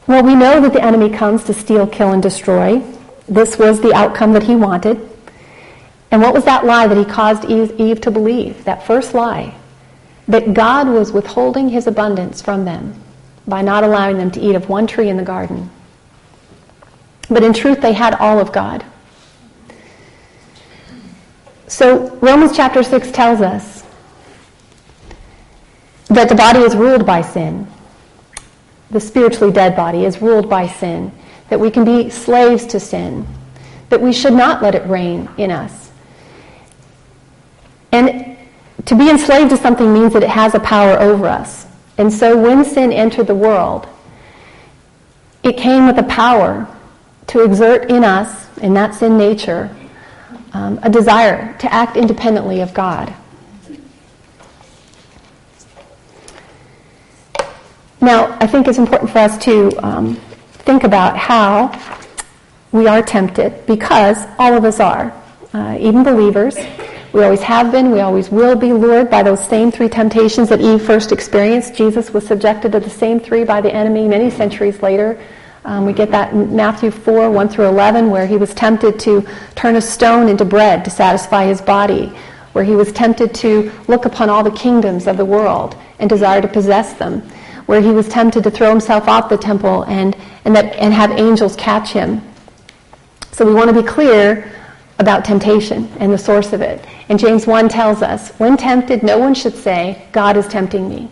Well, 0.08 0.24
we 0.24 0.36
know 0.36 0.60
that 0.60 0.74
the 0.74 0.84
enemy 0.84 1.10
comes 1.10 1.46
to 1.46 1.54
steal, 1.54 1.88
kill, 1.88 2.12
and 2.12 2.22
destroy. 2.22 2.82
This 3.28 3.58
was 3.58 3.80
the 3.82 3.94
outcome 3.94 4.34
that 4.34 4.44
he 4.44 4.56
wanted. 4.56 5.11
And 6.12 6.22
what 6.22 6.34
was 6.34 6.44
that 6.44 6.66
lie 6.66 6.88
that 6.88 6.98
he 6.98 7.06
caused 7.06 7.46
Eve, 7.46 8.02
to 8.02 8.12
believe? 8.12 8.64
That 8.66 8.86
first 8.86 9.14
lie 9.14 9.56
that 10.28 10.54
God 10.54 10.88
was 10.88 11.12
withholding 11.12 11.70
his 11.70 11.88
abundance 11.88 12.42
from 12.42 12.64
them 12.64 12.94
by 13.48 13.62
not 13.62 13.84
allowing 13.84 14.18
them 14.18 14.32
to 14.32 14.40
eat 14.40 14.56
of 14.56 14.70
one 14.70 14.88
tree 14.88 15.10
in 15.10 15.18
the 15.18 15.24
garden. 15.24 15.70
But 17.30 17.44
in 17.44 17.54
truth, 17.54 17.82
they 17.82 17.94
had 17.94 18.14
all 18.16 18.40
of 18.40 18.52
God. 18.52 18.86
So 21.68 22.16
Romans 22.18 22.56
chapter 22.56 22.84
6 22.84 23.12
tells 23.12 23.42
us 23.42 23.84
that 26.08 26.30
the 26.30 26.36
body 26.36 26.60
is 26.60 26.76
ruled 26.76 27.06
by 27.06 27.22
sin. 27.22 27.68
The 28.90 29.00
spiritually 29.00 29.54
dead 29.54 29.76
body 29.76 30.04
is 30.04 30.22
ruled 30.22 30.50
by 30.50 30.68
sin. 30.68 31.12
That 31.50 31.60
we 31.60 31.72
can 31.72 31.86
be 31.86 32.10
slaves 32.10 32.66
to 32.68 32.80
sin. 32.80 33.26
That 33.90 34.02
we 34.02 34.12
should 34.12 34.34
not 34.34 34.62
let 34.62 34.76
it 34.76 34.86
reign 34.86 35.30
in 35.38 35.52
us. 35.52 35.91
And 37.92 38.38
to 38.86 38.96
be 38.96 39.10
enslaved 39.10 39.50
to 39.52 39.58
something 39.58 39.94
means 39.94 40.14
that 40.14 40.24
it 40.24 40.30
has 40.30 40.56
a 40.56 40.60
power 40.60 41.00
over 41.00 41.28
us. 41.28 41.68
And 41.98 42.12
so 42.12 42.38
when 42.38 42.64
sin 42.66 42.92
entered 42.92 43.28
the 43.28 43.36
world, 43.36 43.88
it 45.44 45.58
came 45.58 45.88
with 45.88 45.98
a 45.98 46.04
power 46.04 46.68
to 47.28 47.44
exert 47.44 47.90
in 47.90 48.04
us, 48.04 48.48
in 48.60 48.74
that 48.74 48.96
sin 48.96 49.18
nature, 49.18 49.76
um, 50.54 50.80
a 50.84 50.90
desire 50.90 51.56
to 51.60 51.74
act 51.74 51.98
independently 51.98 52.62
of 52.62 52.74
God. 52.74 53.14
Now, 58.02 58.36
I 58.40 58.48
think 58.48 58.68
it's 58.68 58.80
important 58.80 59.12
for 59.12 59.20
us 59.20 59.38
to 59.46 59.72
um, 59.86 60.16
think 60.66 60.84
about 60.84 61.18
how 61.18 61.72
we 62.72 62.88
are 62.88 63.02
tempted, 63.02 63.66
because 63.68 64.26
all 64.40 64.56
of 64.56 64.66
us 64.66 64.80
are, 64.80 65.14
uh, 65.54 65.78
even 65.80 66.04
believers. 66.04 66.56
We 67.14 67.24
always 67.26 67.42
have 67.42 67.74
been, 67.74 67.92
we 67.92 68.00
always 68.00 68.30
will 68.30 68.56
be 68.56 68.72
lured 68.72 69.10
by 69.10 69.22
those 69.22 69.46
same 69.46 69.70
three 69.70 69.90
temptations 69.90 70.48
that 70.48 70.62
Eve 70.62 70.82
first 70.82 71.12
experienced. 71.12 71.76
Jesus 71.76 72.14
was 72.14 72.26
subjected 72.26 72.72
to 72.72 72.80
the 72.80 72.90
same 72.90 73.20
three 73.20 73.44
by 73.44 73.60
the 73.60 73.74
enemy 73.74 74.08
many 74.08 74.30
centuries 74.30 74.82
later. 74.82 75.22
Um, 75.66 75.86
we 75.86 75.92
get 75.92 76.10
that 76.12 76.32
in 76.32 76.56
Matthew 76.56 76.90
4, 76.90 77.30
1 77.30 77.50
through 77.50 77.68
11, 77.68 78.10
where 78.10 78.26
he 78.26 78.38
was 78.38 78.54
tempted 78.54 78.98
to 79.02 79.28
turn 79.56 79.76
a 79.76 79.82
stone 79.82 80.30
into 80.30 80.46
bread 80.46 80.86
to 80.86 80.90
satisfy 80.90 81.46
his 81.46 81.62
body, 81.62 82.14
where 82.54 82.64
he 82.64 82.78
was 82.78 82.94
tempted 82.94 83.34
to 83.36 83.72
look 83.90 84.06
upon 84.06 84.30
all 84.30 84.42
the 84.42 84.52
kingdoms 84.52 85.06
of 85.06 85.18
the 85.18 85.26
world 85.26 85.76
and 86.00 86.10
desire 86.10 86.42
to 86.42 86.48
possess 86.48 86.94
them, 86.94 87.22
where 87.66 87.82
he 87.82 87.92
was 87.92 88.08
tempted 88.08 88.44
to 88.46 88.52
throw 88.52 88.70
himself 88.70 89.10
off 89.10 89.28
the 89.28 89.38
temple 89.38 89.84
and, 89.84 90.16
and, 90.46 90.56
that, 90.56 90.74
and 90.78 90.94
have 90.94 91.12
angels 91.12 91.58
catch 91.58 91.92
him. 91.92 92.22
So 93.34 93.46
we 93.46 93.54
want 93.54 93.70
to 93.70 93.82
be 93.82 93.88
clear 93.88 94.50
about 95.02 95.26
temptation 95.26 95.92
and 96.00 96.14
the 96.14 96.18
source 96.18 96.54
of 96.54 96.62
it. 96.62 96.86
And 97.12 97.20
James 97.20 97.46
1 97.46 97.68
tells 97.68 98.02
us, 98.02 98.30
when 98.40 98.56
tempted, 98.56 99.04
no 99.04 99.18
one 99.18 99.34
should 99.34 99.54
say, 99.54 100.08
God 100.14 100.38
is 100.38 100.48
tempting 100.48 100.88
me. 100.88 101.12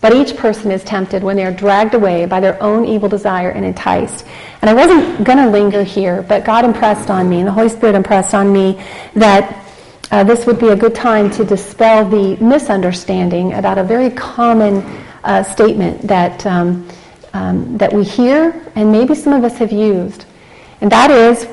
But 0.00 0.14
each 0.14 0.34
person 0.34 0.70
is 0.70 0.82
tempted 0.82 1.22
when 1.22 1.36
they 1.36 1.44
are 1.44 1.52
dragged 1.52 1.92
away 1.92 2.24
by 2.24 2.40
their 2.40 2.60
own 2.62 2.86
evil 2.86 3.06
desire 3.06 3.50
and 3.50 3.62
enticed. 3.62 4.24
And 4.62 4.70
I 4.70 4.72
wasn't 4.72 5.24
going 5.24 5.36
to 5.36 5.50
linger 5.50 5.82
here, 5.82 6.22
but 6.22 6.46
God 6.46 6.64
impressed 6.64 7.10
on 7.10 7.28
me, 7.28 7.40
and 7.40 7.48
the 7.48 7.52
Holy 7.52 7.68
Spirit 7.68 7.94
impressed 7.94 8.32
on 8.32 8.50
me 8.50 8.82
that 9.12 9.62
uh, 10.10 10.24
this 10.24 10.46
would 10.46 10.58
be 10.58 10.68
a 10.68 10.76
good 10.76 10.94
time 10.94 11.30
to 11.32 11.44
dispel 11.44 12.08
the 12.08 12.42
misunderstanding 12.42 13.52
about 13.52 13.76
a 13.76 13.84
very 13.84 14.08
common 14.08 14.76
uh, 15.22 15.42
statement 15.42 16.00
that, 16.00 16.46
um, 16.46 16.88
um, 17.34 17.76
that 17.76 17.92
we 17.92 18.04
hear 18.04 18.58
and 18.74 18.90
maybe 18.90 19.14
some 19.14 19.34
of 19.34 19.44
us 19.44 19.58
have 19.58 19.70
used. 19.70 20.24
And 20.80 20.90
that 20.90 21.10
is 21.10 21.46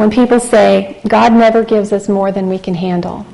when 0.00 0.10
people 0.10 0.40
say, 0.40 0.98
God 1.06 1.34
never 1.34 1.62
gives 1.62 1.92
us 1.92 2.08
more 2.08 2.32
than 2.32 2.48
we 2.48 2.58
can 2.58 2.72
handle. 2.72 3.26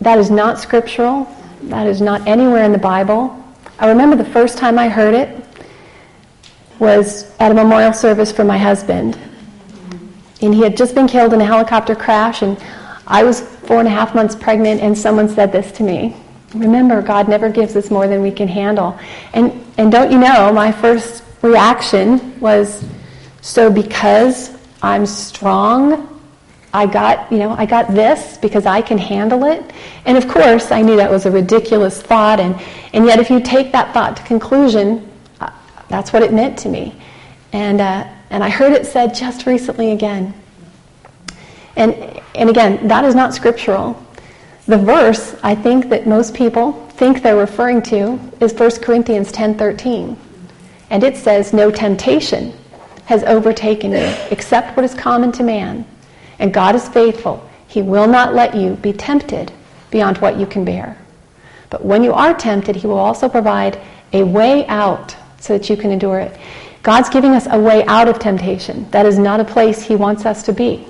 That 0.00 0.18
is 0.18 0.30
not 0.30 0.58
scriptural. 0.58 1.28
That 1.64 1.86
is 1.86 2.00
not 2.00 2.26
anywhere 2.26 2.64
in 2.64 2.72
the 2.72 2.78
Bible. 2.78 3.44
I 3.78 3.90
remember 3.90 4.16
the 4.16 4.24
first 4.24 4.56
time 4.56 4.78
I 4.78 4.88
heard 4.88 5.12
it 5.12 5.44
was 6.78 7.30
at 7.40 7.50
a 7.50 7.54
memorial 7.54 7.92
service 7.92 8.32
for 8.32 8.42
my 8.42 8.56
husband. 8.56 9.18
And 10.40 10.54
he 10.54 10.62
had 10.62 10.78
just 10.78 10.94
been 10.94 11.06
killed 11.06 11.34
in 11.34 11.42
a 11.42 11.44
helicopter 11.44 11.94
crash, 11.94 12.40
and 12.40 12.56
I 13.06 13.22
was 13.22 13.42
four 13.42 13.80
and 13.80 13.86
a 13.86 13.90
half 13.90 14.14
months 14.14 14.34
pregnant, 14.34 14.80
and 14.80 14.96
someone 14.96 15.28
said 15.28 15.52
this 15.52 15.72
to 15.72 15.82
me. 15.82 16.16
Remember, 16.54 17.02
God 17.02 17.28
never 17.28 17.50
gives 17.50 17.76
us 17.76 17.90
more 17.90 18.08
than 18.08 18.22
we 18.22 18.30
can 18.30 18.48
handle. 18.48 18.98
And, 19.34 19.62
and 19.76 19.92
don't 19.92 20.10
you 20.10 20.18
know, 20.18 20.50
my 20.54 20.72
first 20.72 21.22
reaction 21.42 22.40
was, 22.40 22.82
so 23.42 23.70
because 23.70 24.53
I'm 24.84 25.06
strong. 25.06 26.20
I 26.74 26.84
got, 26.86 27.32
you 27.32 27.38
know, 27.38 27.52
I 27.52 27.64
got 27.64 27.94
this 27.94 28.36
because 28.36 28.66
I 28.66 28.82
can 28.82 28.98
handle 28.98 29.44
it. 29.44 29.72
And 30.04 30.18
of 30.18 30.28
course, 30.28 30.70
I 30.70 30.82
knew 30.82 30.96
that 30.96 31.10
was 31.10 31.24
a 31.24 31.30
ridiculous 31.30 32.02
thought. 32.02 32.38
And, 32.38 32.60
and 32.92 33.06
yet, 33.06 33.18
if 33.18 33.30
you 33.30 33.40
take 33.40 33.72
that 33.72 33.94
thought 33.94 34.18
to 34.18 34.22
conclusion, 34.24 35.10
uh, 35.40 35.50
that's 35.88 36.12
what 36.12 36.22
it 36.22 36.34
meant 36.34 36.58
to 36.58 36.68
me. 36.68 36.94
And, 37.54 37.80
uh, 37.80 38.06
and 38.28 38.44
I 38.44 38.50
heard 38.50 38.72
it 38.72 38.84
said 38.84 39.14
just 39.14 39.46
recently 39.46 39.92
again. 39.92 40.34
And, 41.76 42.20
and 42.34 42.50
again, 42.50 42.86
that 42.86 43.06
is 43.06 43.14
not 43.14 43.32
scriptural. 43.32 43.98
The 44.66 44.76
verse 44.76 45.34
I 45.42 45.54
think 45.54 45.88
that 45.88 46.06
most 46.06 46.34
people 46.34 46.72
think 46.90 47.22
they're 47.22 47.36
referring 47.36 47.80
to 47.82 48.18
is 48.38 48.52
1 48.52 48.82
Corinthians 48.82 49.32
10:13. 49.32 50.14
And 50.90 51.02
it 51.02 51.16
says 51.16 51.54
no 51.54 51.70
temptation 51.70 52.52
has 53.06 53.22
overtaken 53.24 53.92
you, 53.92 54.14
except 54.30 54.76
what 54.76 54.84
is 54.84 54.94
common 54.94 55.32
to 55.32 55.42
man. 55.42 55.84
And 56.38 56.52
God 56.52 56.74
is 56.74 56.88
faithful. 56.88 57.48
He 57.68 57.82
will 57.82 58.06
not 58.06 58.34
let 58.34 58.54
you 58.54 58.74
be 58.74 58.92
tempted 58.92 59.52
beyond 59.90 60.18
what 60.18 60.38
you 60.38 60.46
can 60.46 60.64
bear. 60.64 60.96
But 61.70 61.84
when 61.84 62.02
you 62.02 62.12
are 62.12 62.34
tempted, 62.34 62.76
He 62.76 62.86
will 62.86 62.98
also 62.98 63.28
provide 63.28 63.80
a 64.12 64.22
way 64.22 64.66
out 64.66 65.16
so 65.38 65.56
that 65.56 65.68
you 65.68 65.76
can 65.76 65.90
endure 65.90 66.20
it. 66.20 66.36
God's 66.82 67.08
giving 67.08 67.32
us 67.32 67.46
a 67.50 67.58
way 67.58 67.84
out 67.86 68.08
of 68.08 68.18
temptation. 68.18 68.88
That 68.90 69.06
is 69.06 69.18
not 69.18 69.40
a 69.40 69.44
place 69.44 69.82
He 69.82 69.96
wants 69.96 70.26
us 70.26 70.42
to 70.44 70.52
be. 70.52 70.86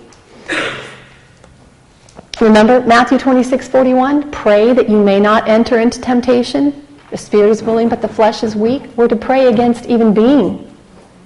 Remember 2.41 2.81
Matthew 2.81 3.17
26, 3.17 3.69
41? 3.69 4.31
Pray 4.33 4.73
that 4.73 4.89
you 4.89 5.03
may 5.03 5.21
not 5.21 5.49
enter 5.49 5.79
into 5.79 6.01
temptation. 6.01 6.85
The 7.11 7.17
spirit 7.17 7.51
is 7.51 7.63
willing, 7.63 7.89
but 7.89 8.03
the 8.03 8.09
flesh 8.09 8.43
is 8.43 8.57
weak. 8.57 8.83
We're 8.97 9.09
to 9.09 9.17
pray 9.17 9.47
against 9.47 9.87
even 9.87 10.13
being 10.13 10.69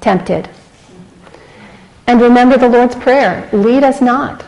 tempted. 0.00 0.50
And 2.08 2.22
remember 2.22 2.56
the 2.56 2.70
Lord's 2.70 2.96
Prayer 2.96 3.46
lead 3.52 3.84
us 3.84 4.00
not 4.00 4.42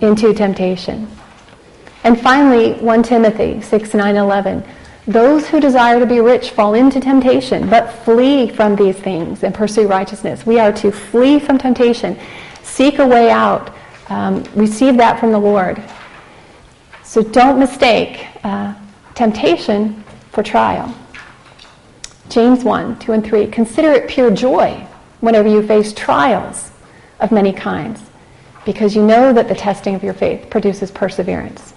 into 0.00 0.32
temptation. 0.32 1.08
And 2.04 2.18
finally, 2.18 2.74
1 2.74 3.02
Timothy 3.02 3.60
6 3.60 3.94
9 3.94 4.14
11. 4.16 4.64
Those 5.08 5.48
who 5.48 5.58
desire 5.58 5.98
to 5.98 6.06
be 6.06 6.20
rich 6.20 6.50
fall 6.50 6.74
into 6.74 7.00
temptation, 7.00 7.68
but 7.68 7.90
flee 7.90 8.48
from 8.48 8.76
these 8.76 8.94
things 8.94 9.42
and 9.42 9.52
pursue 9.52 9.88
righteousness. 9.88 10.46
We 10.46 10.60
are 10.60 10.72
to 10.74 10.92
flee 10.92 11.40
from 11.40 11.58
temptation, 11.58 12.16
seek 12.62 13.00
a 13.00 13.06
way 13.06 13.28
out, 13.28 13.74
um, 14.08 14.44
receive 14.54 14.96
that 14.98 15.18
from 15.18 15.32
the 15.32 15.38
Lord. 15.38 15.82
So 17.02 17.24
don't 17.24 17.58
mistake 17.58 18.24
uh, 18.44 18.72
temptation 19.16 20.04
for 20.30 20.44
trial. 20.44 20.94
James 22.28 22.62
1 22.62 23.00
2 23.00 23.12
and 23.12 23.24
3. 23.24 23.48
Consider 23.48 23.90
it 23.90 24.08
pure 24.08 24.30
joy 24.30 24.86
whenever 25.18 25.48
you 25.48 25.66
face 25.66 25.92
trials 25.92 26.69
of 27.20 27.32
many 27.32 27.52
kinds, 27.52 28.00
because 28.64 28.96
you 28.96 29.02
know 29.02 29.32
that 29.32 29.48
the 29.48 29.54
testing 29.54 29.94
of 29.94 30.02
your 30.02 30.14
faith 30.14 30.50
produces 30.50 30.90
perseverance. 30.90 31.74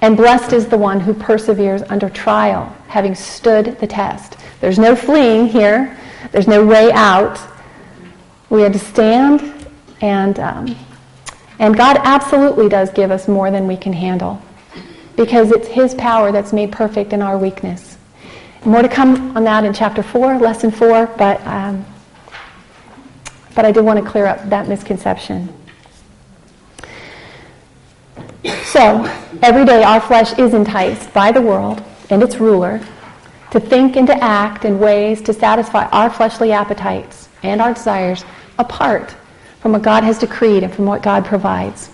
And 0.00 0.16
blessed 0.16 0.52
is 0.52 0.66
the 0.66 0.78
one 0.78 1.00
who 1.00 1.12
perseveres 1.12 1.82
under 1.88 2.08
trial, 2.08 2.74
having 2.86 3.14
stood 3.14 3.78
the 3.80 3.86
test. 3.86 4.36
There's 4.60 4.78
no 4.78 4.94
fleeing 4.94 5.48
here, 5.48 5.98
there's 6.32 6.48
no 6.48 6.64
way 6.64 6.92
out. 6.92 7.40
We 8.50 8.62
have 8.62 8.72
to 8.72 8.78
stand 8.78 9.66
and, 10.00 10.38
um, 10.38 10.76
And 11.58 11.76
God 11.76 11.98
absolutely 12.04 12.68
does 12.68 12.90
give 12.90 13.10
us 13.10 13.26
more 13.26 13.50
than 13.50 13.66
we 13.66 13.76
can 13.76 13.92
handle 13.92 14.40
because 15.16 15.50
it's 15.50 15.66
His 15.66 15.94
power 15.96 16.30
that's 16.30 16.52
made 16.52 16.70
perfect 16.70 17.12
in 17.12 17.20
our 17.20 17.36
weakness. 17.36 17.98
More 18.64 18.82
to 18.82 18.88
come 18.88 19.36
on 19.36 19.42
that 19.44 19.64
in 19.64 19.72
chapter 19.72 20.02
4, 20.02 20.38
lesson 20.38 20.70
4, 20.70 21.06
but, 21.18 21.44
um, 21.46 21.84
but 23.58 23.64
I 23.64 23.72
did 23.72 23.84
want 23.84 23.98
to 23.98 24.08
clear 24.08 24.26
up 24.26 24.48
that 24.50 24.68
misconception. 24.68 25.52
So, 28.62 29.02
every 29.42 29.64
day 29.64 29.82
our 29.82 30.00
flesh 30.00 30.38
is 30.38 30.54
enticed 30.54 31.12
by 31.12 31.32
the 31.32 31.42
world 31.42 31.82
and 32.08 32.22
its 32.22 32.36
ruler 32.36 32.80
to 33.50 33.58
think 33.58 33.96
and 33.96 34.06
to 34.06 34.14
act 34.22 34.64
in 34.64 34.78
ways 34.78 35.20
to 35.22 35.32
satisfy 35.32 35.86
our 35.88 36.08
fleshly 36.08 36.52
appetites 36.52 37.28
and 37.42 37.60
our 37.60 37.74
desires 37.74 38.24
apart 38.60 39.16
from 39.58 39.72
what 39.72 39.82
God 39.82 40.04
has 40.04 40.20
decreed 40.20 40.62
and 40.62 40.72
from 40.72 40.86
what 40.86 41.02
God 41.02 41.24
provides. 41.24 41.90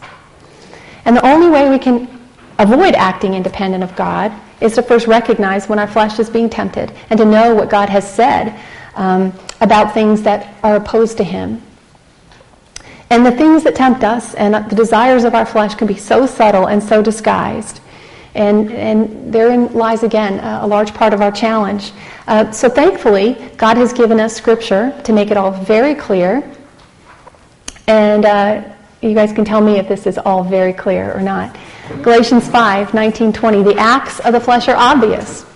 And 1.07 1.16
the 1.16 1.27
only 1.27 1.48
way 1.48 1.70
we 1.70 1.79
can 1.79 2.11
avoid 2.59 2.94
acting 2.94 3.33
independent 3.33 3.83
of 3.83 3.96
God 3.96 4.38
is 4.61 4.74
to 4.74 4.83
first 4.83 5.07
recognize 5.07 5.66
when 5.66 5.79
our 5.79 5.88
flesh 5.88 6.18
is 6.18 6.29
being 6.29 6.50
tempted 6.50 6.92
and 7.09 7.18
to 7.18 7.24
know 7.24 7.55
what 7.55 7.70
God 7.70 7.88
has 7.88 8.07
said 8.07 8.55
um, 8.96 9.33
about 9.60 9.94
things 9.94 10.22
that 10.22 10.54
are 10.62 10.76
opposed 10.76 11.16
to 11.18 11.24
Him. 11.24 11.62
And 13.10 13.24
the 13.24 13.32
things 13.32 13.62
that 13.64 13.76
tempt 13.76 14.02
us 14.02 14.34
and 14.34 14.54
the 14.54 14.74
desires 14.74 15.24
of 15.24 15.34
our 15.34 15.46
flesh 15.46 15.74
can 15.74 15.86
be 15.86 15.96
so 15.96 16.26
subtle 16.26 16.66
and 16.66 16.82
so 16.82 17.02
disguised. 17.02 17.80
And, 18.34 18.72
and 18.72 19.32
therein 19.32 19.72
lies 19.72 20.02
again 20.02 20.40
a, 20.40 20.66
large 20.66 20.92
part 20.92 21.12
of 21.14 21.20
our 21.20 21.30
challenge. 21.30 21.92
Uh, 22.26 22.50
so 22.50 22.68
thankfully, 22.68 23.34
God 23.56 23.76
has 23.76 23.92
given 23.92 24.18
us 24.18 24.34
scripture 24.34 25.00
to 25.04 25.12
make 25.12 25.30
it 25.30 25.36
all 25.36 25.52
very 25.52 25.94
clear. 25.94 26.42
And 27.86 28.24
uh, 28.24 28.64
you 29.00 29.14
guys 29.14 29.32
can 29.32 29.44
tell 29.44 29.60
me 29.60 29.78
if 29.78 29.86
this 29.86 30.06
is 30.06 30.18
all 30.18 30.42
very 30.42 30.72
clear 30.72 31.12
or 31.12 31.20
not. 31.20 31.56
Galatians 32.02 32.48
5, 32.48 32.94
19, 32.94 33.32
20. 33.32 33.62
The 33.62 33.76
acts 33.78 34.18
of 34.20 34.32
the 34.32 34.40
flesh 34.40 34.66
are 34.68 34.76
obvious. 34.76 35.46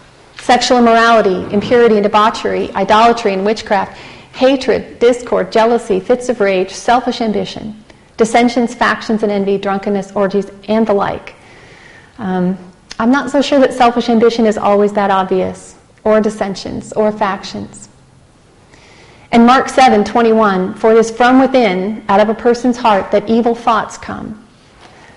Sexual 0.48 0.78
immorality, 0.78 1.52
impurity 1.52 1.96
and 1.96 2.02
debauchery, 2.02 2.72
idolatry 2.72 3.34
and 3.34 3.44
witchcraft, 3.44 3.98
hatred, 4.32 4.98
discord, 4.98 5.52
jealousy, 5.52 6.00
fits 6.00 6.30
of 6.30 6.40
rage, 6.40 6.70
selfish 6.70 7.20
ambition, 7.20 7.84
dissensions, 8.16 8.74
factions 8.74 9.22
and 9.22 9.30
envy, 9.30 9.58
drunkenness, 9.58 10.11
orgies, 10.12 10.50
and 10.66 10.87
the 10.87 10.94
like. 10.94 11.34
Um, 12.16 12.56
I'm 12.98 13.11
not 13.11 13.30
so 13.30 13.42
sure 13.42 13.58
that 13.58 13.74
selfish 13.74 14.08
ambition 14.08 14.46
is 14.46 14.56
always 14.56 14.94
that 14.94 15.11
obvious, 15.11 15.76
or 16.02 16.18
dissensions, 16.18 16.94
or 16.94 17.12
factions. 17.12 17.90
And 19.30 19.44
Mark 19.44 19.68
7, 19.68 20.02
21, 20.02 20.76
for 20.76 20.92
it 20.92 20.96
is 20.96 21.11
from 21.11 21.42
within, 21.42 22.02
out 22.08 22.20
of 22.20 22.30
a 22.30 22.34
person's 22.34 22.78
heart, 22.78 23.11
that 23.11 23.28
evil 23.28 23.54
thoughts 23.54 23.98
come 23.98 24.42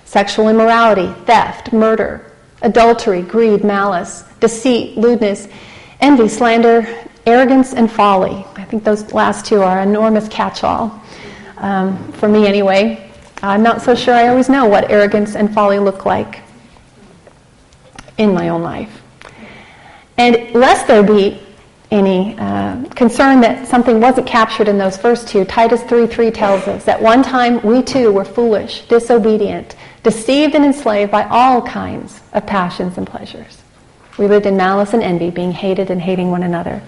sexual 0.04 0.50
immorality, 0.50 1.08
theft, 1.24 1.72
murder, 1.72 2.31
adultery, 2.62 3.22
greed, 3.22 3.64
malice, 3.64 4.24
deceit, 4.40 4.98
lewdness, 4.98 5.48
envy, 6.00 6.28
slander, 6.28 6.88
arrogance, 7.26 7.74
and 7.74 7.92
folly. 7.92 8.46
I 8.56 8.64
think 8.66 8.84
those 8.84 9.14
last 9.14 9.46
two 9.46 9.62
are 9.62 9.82
enormous 9.82 10.28
catch 10.28 10.64
all, 10.64 11.02
um, 11.58 12.12
for 12.14 12.28
me 12.28 12.48
anyway. 12.48 13.12
I'm 13.44 13.64
not 13.64 13.82
so 13.82 13.96
sure 13.96 14.14
I 14.14 14.28
always 14.28 14.50
know 14.50 14.66
what 14.68 14.92
arrogance 14.92 15.36
and 15.36 15.54
folly 15.54 15.80
look 15.80 16.06
like 16.06 16.42
in 18.18 18.34
my 18.34 18.50
own 18.50 18.62
life. 18.62 19.02
And 20.18 20.54
lest 20.54 20.88
there 20.88 21.02
be 21.02 21.42
any 21.90 22.38
uh, 22.38 22.84
concern 22.90 23.42
that 23.42 23.68
something 23.68 24.00
wasn't 24.00 24.28
captured 24.28 24.68
in 24.68 24.78
those 24.78 24.96
first 24.96 25.28
two, 25.28 25.44
Titus 25.44 25.82
3:3 25.84 26.34
tells 26.34 26.68
us 26.68 26.86
that 26.86 27.02
one 27.02 27.22
time 27.22 27.62
we 27.64 27.82
too 27.82 28.12
were 28.12 28.24
foolish, 28.24 28.88
disobedient, 28.88 29.76
deceived 30.04 30.56
and 30.56 30.66
enslaved 30.66 31.12
by 31.12 31.24
all 31.26 31.62
kinds 31.62 32.22
of 32.34 32.46
passions 32.46 32.98
and 32.98 33.06
pleasures. 33.06 33.62
We 34.18 34.28
lived 34.28 34.46
in 34.46 34.58
malice 34.58 34.94
and 34.94 35.02
envy, 35.02 35.30
being 35.30 35.52
hated 35.52 35.90
and 35.90 36.02
hating 36.02 36.32
one 36.32 36.44
another. 36.44 36.82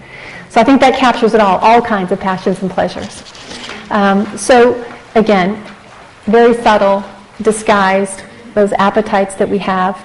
So 0.50 0.60
I 0.60 0.64
think 0.64 0.80
that 0.80 0.98
captures 0.98 1.34
it 1.34 1.40
all, 1.40 1.58
all 1.58 1.80
kinds 1.80 2.12
of 2.12 2.20
passions 2.20 2.62
and 2.62 2.70
pleasures. 2.70 3.24
Um, 3.90 4.36
so 4.36 4.84
again, 5.14 5.64
very 6.26 6.54
subtle, 6.54 7.04
disguised, 7.42 8.22
those 8.54 8.72
appetites 8.74 9.34
that 9.36 9.48
we 9.48 9.58
have. 9.58 10.02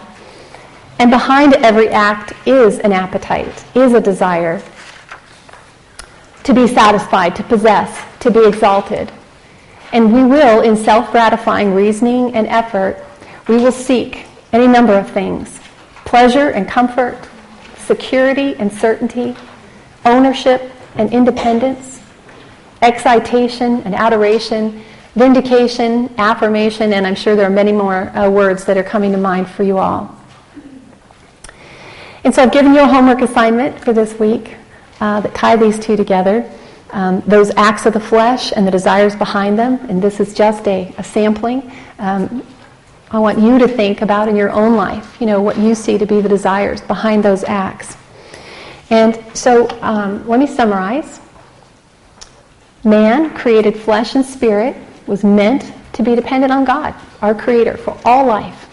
And 0.98 1.12
behind 1.12 1.54
every 1.56 1.90
act 1.90 2.34
is 2.48 2.80
an 2.80 2.92
appetite, 2.92 3.66
is 3.76 3.94
a 3.94 4.02
desire 4.02 4.62
to 6.44 6.54
be 6.54 6.68
satisfied, 6.68 7.36
to 7.36 7.44
possess, 7.44 8.04
to 8.22 8.32
be 8.32 8.46
exalted. 8.46 9.12
And 9.92 10.14
we 10.14 10.24
will, 10.24 10.62
in 10.62 10.78
self 10.78 11.12
gratifying 11.12 11.74
reasoning 11.74 12.36
and 12.36 12.48
effort, 12.48 13.04
we 13.48 13.58
will 13.58 13.72
seek 13.72 14.26
any 14.54 14.68
number 14.68 14.98
of 14.98 15.10
things 15.10 15.60
pleasure 16.06 16.50
and 16.50 16.68
comfort, 16.68 17.18
security 17.78 18.56
and 18.56 18.72
certainty, 18.72 19.36
ownership 20.06 20.72
and 20.96 21.12
independence, 21.14 22.02
excitation 22.82 23.82
and 23.84 23.94
adoration, 23.94 24.84
vindication, 25.16 26.14
affirmation, 26.18 26.94
and 26.94 27.06
I'm 27.06 27.16
sure 27.16 27.36
there 27.36 27.46
are 27.46 27.52
many 27.52 27.72
more 27.72 28.10
uh, 28.18 28.30
words 28.30 28.66
that 28.66 28.78
are 28.78 28.84
coming 28.84 29.12
to 29.12 29.18
mind 29.18 29.50
for 29.50 29.64
you 29.64 29.78
all. 29.78 30.16
And 32.24 32.34
so 32.34 32.44
I've 32.44 32.52
given 32.52 32.74
you 32.74 32.82
a 32.82 32.88
homework 32.88 33.22
assignment 33.22 33.80
for 33.80 33.94
this 33.94 34.18
week 34.20 34.56
uh, 35.00 35.22
that 35.22 35.34
tie 35.34 35.56
these 35.56 35.80
two 35.80 35.96
together 35.96 36.50
um, 36.92 37.22
those 37.22 37.52
acts 37.56 37.86
of 37.86 37.94
the 37.94 38.00
flesh 38.00 38.52
and 38.56 38.66
the 38.66 38.72
desires 38.72 39.16
behind 39.16 39.58
them. 39.58 39.76
And 39.90 40.02
this 40.02 40.20
is 40.20 40.34
just 40.34 40.68
a, 40.68 40.94
a 40.98 41.04
sampling. 41.04 41.72
Um, 42.00 42.46
I 43.12 43.20
want 43.20 43.40
you 43.40 43.58
to 43.60 43.68
think 43.68 44.02
about 44.02 44.28
in 44.28 44.36
your 44.36 44.52
own 44.52 44.76
life, 44.76 45.18
you 45.20 45.26
know, 45.26 45.42
what 45.42 45.58
you 45.58 45.74
see 45.76 45.98
to 45.98 46.06
be 46.06 46.22
the 46.22 46.30
desires 46.30 46.82
behind 46.82 47.24
those 47.24 47.44
acts. 47.44 47.98
And 48.90 49.24
so 49.34 49.68
um, 49.82 50.28
let 50.28 50.40
me 50.40 50.48
summarize. 50.48 51.20
Man, 52.84 53.36
created 53.36 53.76
flesh 53.76 54.16
and 54.16 54.26
spirit, 54.26 54.76
was 55.06 55.24
meant 55.24 55.74
to 55.94 56.04
be 56.04 56.16
dependent 56.16 56.54
on 56.54 56.64
God, 56.66 56.96
our 57.22 57.34
Creator, 57.34 57.78
for 57.78 58.00
all 58.06 58.26
life, 58.26 58.68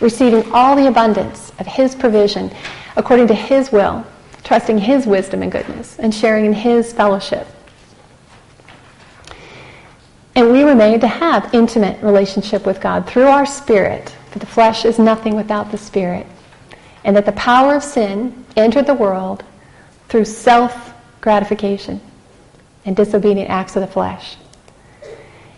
receiving 0.00 0.50
all 0.52 0.76
the 0.76 0.86
abundance 0.86 1.50
of 1.58 1.66
His 1.66 1.94
provision 1.94 2.50
according 2.96 3.26
to 3.28 3.34
His 3.34 3.72
will 3.72 4.06
trusting 4.44 4.78
His 4.78 5.06
wisdom 5.06 5.42
and 5.42 5.50
goodness, 5.50 5.98
and 5.98 6.14
sharing 6.14 6.44
in 6.44 6.52
His 6.52 6.92
fellowship. 6.92 7.46
And 10.36 10.52
we 10.52 10.64
were 10.64 10.74
made 10.74 11.00
to 11.00 11.08
have 11.08 11.54
intimate 11.54 12.02
relationship 12.02 12.66
with 12.66 12.80
God 12.80 13.06
through 13.06 13.26
our 13.26 13.46
spirit, 13.46 14.14
for 14.30 14.38
the 14.38 14.46
flesh 14.46 14.84
is 14.84 14.98
nothing 14.98 15.34
without 15.34 15.70
the 15.70 15.78
spirit. 15.78 16.26
And 17.04 17.16
that 17.16 17.26
the 17.26 17.32
power 17.32 17.74
of 17.74 17.82
sin 17.82 18.44
entered 18.56 18.86
the 18.86 18.94
world 18.94 19.44
through 20.08 20.24
self 20.24 20.92
gratification 21.20 22.00
and 22.84 22.94
disobedient 22.94 23.48
acts 23.48 23.76
of 23.76 23.80
the 23.80 23.86
flesh. 23.86 24.36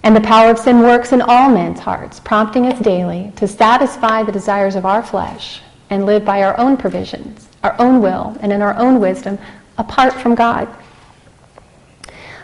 And 0.03 0.15
the 0.15 0.21
power 0.21 0.51
of 0.51 0.59
sin 0.59 0.81
works 0.81 1.13
in 1.13 1.21
all 1.21 1.51
men's 1.51 1.81
hearts, 1.81 2.21
prompting 2.21 2.67
us 2.67 2.79
daily 2.81 3.33
to 3.37 3.49
satisfy 3.49 4.23
the 4.23 4.31
desires 4.31 4.77
of 4.77 4.87
our 4.87 5.03
flesh 5.03 5.61
and 5.91 6.07
live 6.07 6.25
by 6.25 6.43
our 6.43 6.57
own 6.59 6.77
provisions 6.77 7.46
our 7.67 7.81
own 7.81 8.01
will 8.01 8.37
and 8.41 8.53
in 8.53 8.63
our 8.63 8.77
own 8.77 9.01
wisdom 9.01 9.39
apart 9.77 10.15
from 10.15 10.35
God. 10.35 10.69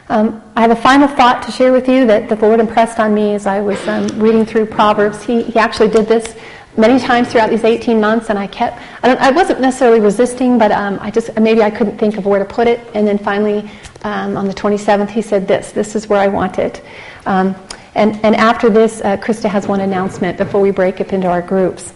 Um, 0.09 0.43
I 0.57 0.61
have 0.61 0.73
a 0.73 0.77
final 0.77 1.09
thought 1.09 1.43
to 1.45 1.53
share 1.53 1.73
with 1.73 1.89
you 1.89 2.07
that, 2.07 2.29
that 2.29 2.41
the 2.41 2.47
Lord 2.47 2.61
impressed 2.61 2.99
on 2.99 3.15
me 3.15 3.35
as 3.35 3.47
I 3.47 3.61
was 3.61 3.79
um, 3.89 4.07
reading 4.19 4.45
through 4.45 4.67
Proverbs. 4.67 5.23
He, 5.23 5.43
he 5.43 5.59
actually 5.59 5.89
did 5.89 6.07
this 6.07 6.37
many 6.77 6.99
times 6.99 7.31
throughout 7.31 7.51
these 7.51 7.65
18 7.65 8.01
months, 8.01 8.29
and 8.29 8.39
I 8.39 8.47
kept, 8.47 8.79
I, 9.03 9.15
I 9.15 9.31
wasn't 9.31 9.61
necessarily 9.61 10.01
resisting, 10.01 10.59
but 10.59 10.73
um, 10.73 10.99
I 11.01 11.11
just, 11.11 11.35
maybe 11.41 11.63
I 11.63 11.71
couldn't 11.71 11.99
think 11.99 12.19
of 12.19 12.27
where 12.27 12.39
to 12.39 12.45
put 12.45 12.67
it. 12.67 12.81
And 12.95 13.07
then 13.07 13.17
finally, 13.17 13.71
um, 14.03 14.37
on 14.37 14.47
the 14.49 14.55
27th, 14.55 15.09
he 15.09 15.23
said 15.23 15.47
this, 15.47 15.73
this 15.73 15.95
is 15.95 16.09
where 16.09 16.19
I 16.19 16.29
want 16.29 16.59
it. 16.59 16.83
Um, 17.25 17.55
and, 17.95 18.23
and 18.25 18.35
after 18.37 18.69
this, 18.69 19.01
uh, 19.03 19.17
Krista 19.19 19.49
has 19.49 19.69
one 19.69 19.81
announcement 19.81 20.37
before 20.37 20.61
we 20.61 20.73
break 20.73 21.01
up 21.01 21.13
into 21.13 21.29
our 21.29 21.43
groups. 21.43 21.95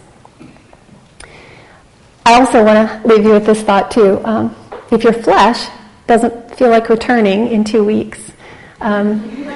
I 2.27 2.41
also 2.41 2.65
want 2.65 2.91
to 2.91 3.07
leave 3.07 3.25
you 3.25 3.31
with 3.31 3.47
this 3.47 3.63
thought 3.63 3.89
too. 3.89 4.21
Um, 4.25 4.57
if 4.91 5.05
your 5.05 5.13
flesh 5.13 5.69
doesn't 6.09 6.57
feel 6.57 6.71
like 6.71 6.89
returning 6.89 7.47
in 7.47 7.63
two 7.63 7.85
weeks, 7.85 8.33
um, 8.81 9.23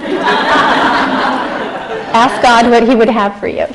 ask 2.15 2.41
God 2.41 2.71
what 2.71 2.89
He 2.89 2.95
would 2.95 3.09
have 3.09 3.41
for 3.41 3.49
you. 3.49 3.67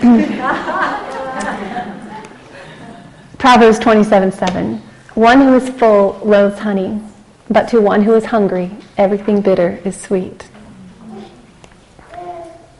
Proverbs 3.36 3.78
27 3.78 4.32
7. 4.32 4.78
One 5.16 5.42
who 5.42 5.54
is 5.56 5.68
full 5.68 6.18
loathes 6.24 6.60
honey, 6.60 6.98
but 7.50 7.68
to 7.68 7.82
one 7.82 8.02
who 8.02 8.14
is 8.14 8.24
hungry, 8.24 8.70
everything 8.96 9.42
bitter 9.42 9.82
is 9.84 10.00
sweet. 10.00 10.48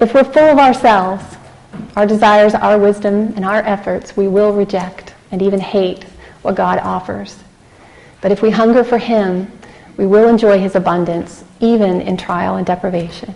If 0.00 0.14
we're 0.14 0.24
full 0.24 0.42
of 0.42 0.58
ourselves, 0.58 1.36
our 1.96 2.06
desires, 2.06 2.54
our 2.54 2.78
wisdom, 2.78 3.34
and 3.36 3.44
our 3.44 3.58
efforts, 3.58 4.16
we 4.16 4.26
will 4.26 4.54
reject 4.54 5.09
and 5.30 5.42
even 5.42 5.60
hate 5.60 6.04
what 6.42 6.54
God 6.54 6.78
offers. 6.78 7.38
But 8.20 8.32
if 8.32 8.42
we 8.42 8.50
hunger 8.50 8.84
for 8.84 8.98
Him, 8.98 9.50
we 9.96 10.06
will 10.06 10.28
enjoy 10.28 10.58
His 10.58 10.74
abundance, 10.74 11.44
even 11.60 12.00
in 12.00 12.16
trial 12.16 12.56
and 12.56 12.66
deprivation. 12.66 13.34